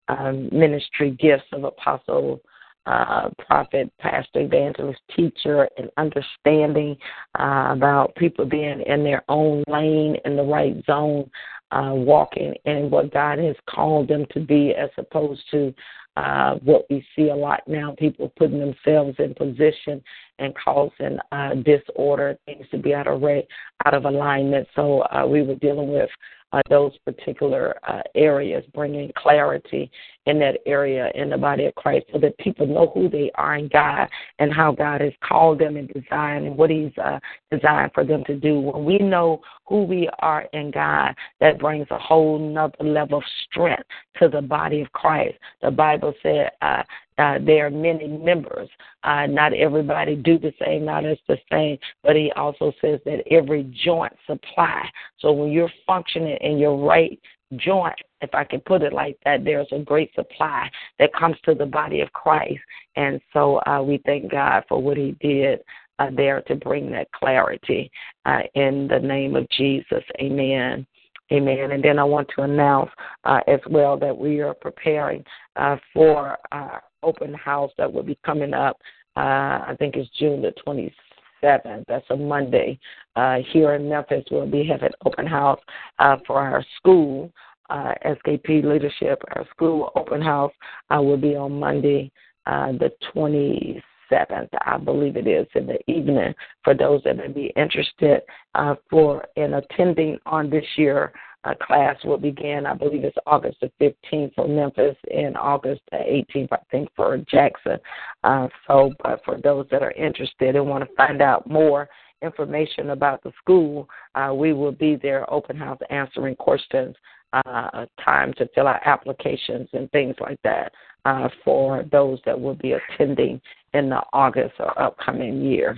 [0.07, 2.41] um, ministry gifts of apostle
[2.85, 6.95] uh, prophet, pastor, evangelist, teacher, and understanding
[7.39, 11.27] uh, about people being in their own lane, in the right zone,
[11.71, 15.73] uh, walking in what God has called them to be, as opposed to
[16.15, 20.01] uh, what we see a lot now people putting themselves in position
[20.39, 23.47] and causing uh, disorder, things to be out of, rate,
[23.85, 24.67] out of alignment.
[24.75, 26.09] So uh, we were dealing with
[26.51, 29.91] uh, those particular uh, areas, bringing clarity
[30.25, 33.55] in that area in the body of Christ so that people know who they are
[33.55, 34.07] in God
[34.39, 37.19] and how God has called them and designed and what He's uh,
[37.51, 38.59] designed for them to do.
[38.59, 43.23] When we know who we are in God, that brings a whole nother level of
[43.49, 43.83] strength
[44.19, 45.37] to the body of Christ.
[45.61, 46.83] The Bible said uh,
[47.17, 48.69] uh, there are many members.
[49.03, 53.23] Uh, not everybody do the same, not as the same, but he also says that
[53.31, 54.87] every joint supply.
[55.19, 57.19] So when you're functioning in your right
[57.57, 61.53] joint, if I can put it like that, there's a great supply that comes to
[61.53, 62.59] the body of Christ.
[62.95, 65.59] And so uh, we thank God for what he did
[65.99, 67.91] uh, there to bring that clarity
[68.25, 70.03] uh, in the name of Jesus.
[70.19, 70.85] Amen.
[71.31, 71.71] Amen.
[71.71, 72.91] And then I want to announce
[73.23, 75.23] uh, as well that we are preparing
[75.55, 78.77] uh, for our open house that will be coming up.
[79.15, 81.85] Uh, I think it's June the 27th.
[81.87, 82.79] That's a Monday.
[83.15, 85.59] Uh, here in Memphis, we'll be having open house
[85.99, 87.31] uh, for our school.
[87.69, 90.51] Uh, SKP leadership, our school open house
[90.95, 92.11] uh, will be on Monday,
[92.45, 93.81] uh, the 27th.
[94.11, 96.33] 7th, I believe it is, in the evening
[96.63, 98.21] for those that may be interested
[98.53, 101.11] uh, for in attending on this year.
[101.45, 105.97] Uh, class will begin, I believe it's August the 15th for Memphis and August the
[105.97, 107.77] 18th, I think, for Jackson.
[108.23, 111.87] Uh, so, but for those that are interested and want to find out more
[112.23, 116.95] information about the school, uh, we will be there, open house, answering questions,
[117.33, 120.71] uh, time to fill out applications and things like that
[121.05, 123.39] uh, for those that will be attending
[123.73, 125.77] in the August or upcoming year.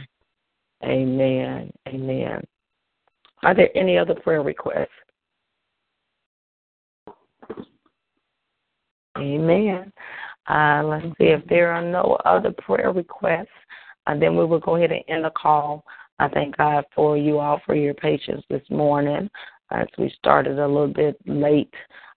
[0.83, 1.71] Amen.
[1.87, 2.41] Amen.
[3.43, 4.87] Are there any other prayer requests?
[9.17, 9.91] Amen.
[10.47, 13.47] Uh, let's see if there are no other prayer requests.
[14.05, 15.83] And uh, then we will go ahead and end the call.
[16.19, 19.29] I thank God for you all for your patience this morning
[19.71, 21.73] as we started a little bit late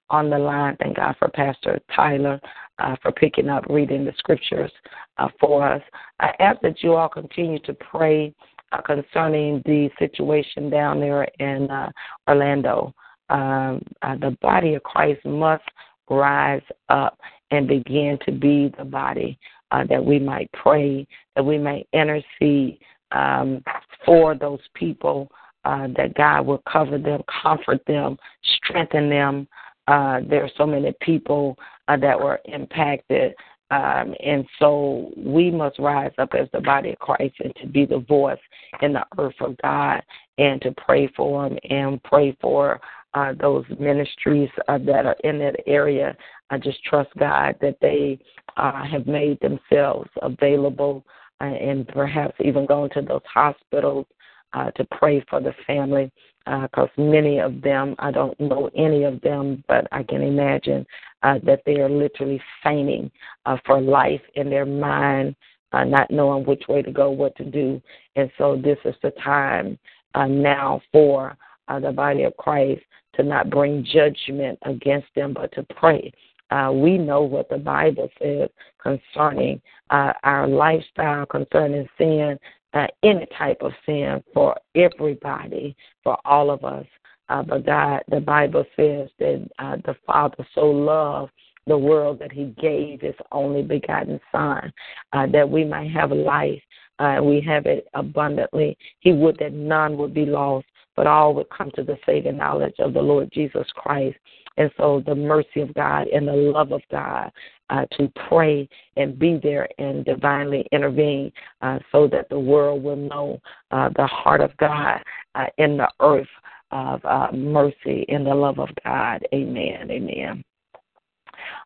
[0.08, 0.76] on the line.
[0.78, 2.40] Thank God for Pastor Tyler
[2.78, 4.72] uh, for picking up reading the scriptures
[5.18, 5.82] uh, for us.
[6.20, 8.34] I ask that you all continue to pray
[8.72, 11.90] uh, concerning the situation down there in uh,
[12.28, 12.94] Orlando.
[13.28, 15.62] Um, uh, the body of Christ must
[16.10, 17.18] rise up
[17.50, 19.38] and begin to be the body
[19.70, 21.06] uh, that we might pray,
[21.36, 22.78] that we may intercede
[23.12, 23.62] um,
[24.04, 25.30] for those people,
[25.64, 28.16] uh, that God will cover them, comfort them,
[28.56, 29.46] strengthen them,
[29.90, 31.56] uh, there are so many people
[31.88, 33.34] uh, that were impacted.
[33.72, 37.86] Um, and so we must rise up as the body of Christ and to be
[37.86, 38.38] the voice
[38.82, 40.02] in the earth of God
[40.38, 42.80] and to pray for them and pray for
[43.14, 46.16] uh, those ministries uh, that are in that area.
[46.50, 48.18] I just trust God that they
[48.56, 51.04] uh, have made themselves available
[51.40, 54.06] uh, and perhaps even going to those hospitals
[54.52, 56.10] uh, to pray for the family
[56.44, 60.86] because uh, many of them, I don't know any of them, but I can imagine
[61.22, 63.10] uh, that they are literally fainting
[63.46, 65.36] uh, for life in their mind,
[65.72, 67.80] uh, not knowing which way to go, what to do.
[68.16, 69.78] And so this is the time
[70.14, 71.36] uh, now for
[71.68, 72.82] uh, the body of Christ
[73.14, 76.12] to not bring judgment against them, but to pray.
[76.50, 78.48] Uh, we know what the Bible says
[78.82, 82.38] concerning uh, our lifestyle, concerning sin,
[82.74, 86.86] uh, any type of sin for everybody, for all of us.
[87.28, 91.32] Uh, but God, the Bible says that uh, the Father so loved
[91.66, 94.72] the world that He gave His only begotten Son,
[95.12, 96.62] uh, that we might have life.
[96.98, 98.76] Uh, we have it abundantly.
[98.98, 100.66] He would that none would be lost,
[101.00, 104.18] but all would come to the saving knowledge of the Lord Jesus Christ.
[104.58, 107.32] And so the mercy of God and the love of God
[107.70, 111.32] uh, to pray and be there and divinely intervene
[111.62, 113.40] uh, so that the world will know
[113.70, 115.02] uh, the heart of God
[115.36, 116.28] uh, in the earth
[116.70, 119.26] of uh, mercy and the love of God.
[119.32, 119.90] Amen.
[119.90, 120.44] Amen.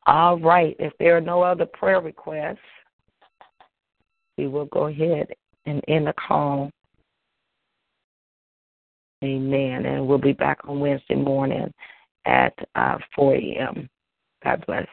[0.06, 0.76] All right.
[0.78, 2.58] If there are no other prayer requests,
[4.38, 5.26] we will go ahead
[5.66, 6.70] and end the call.
[9.24, 9.86] Amen.
[9.86, 11.72] And we'll be back on Wednesday morning
[12.26, 13.88] at uh, 4 a.m.
[14.44, 14.86] God bless.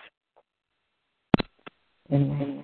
[2.12, 2.64] Amen.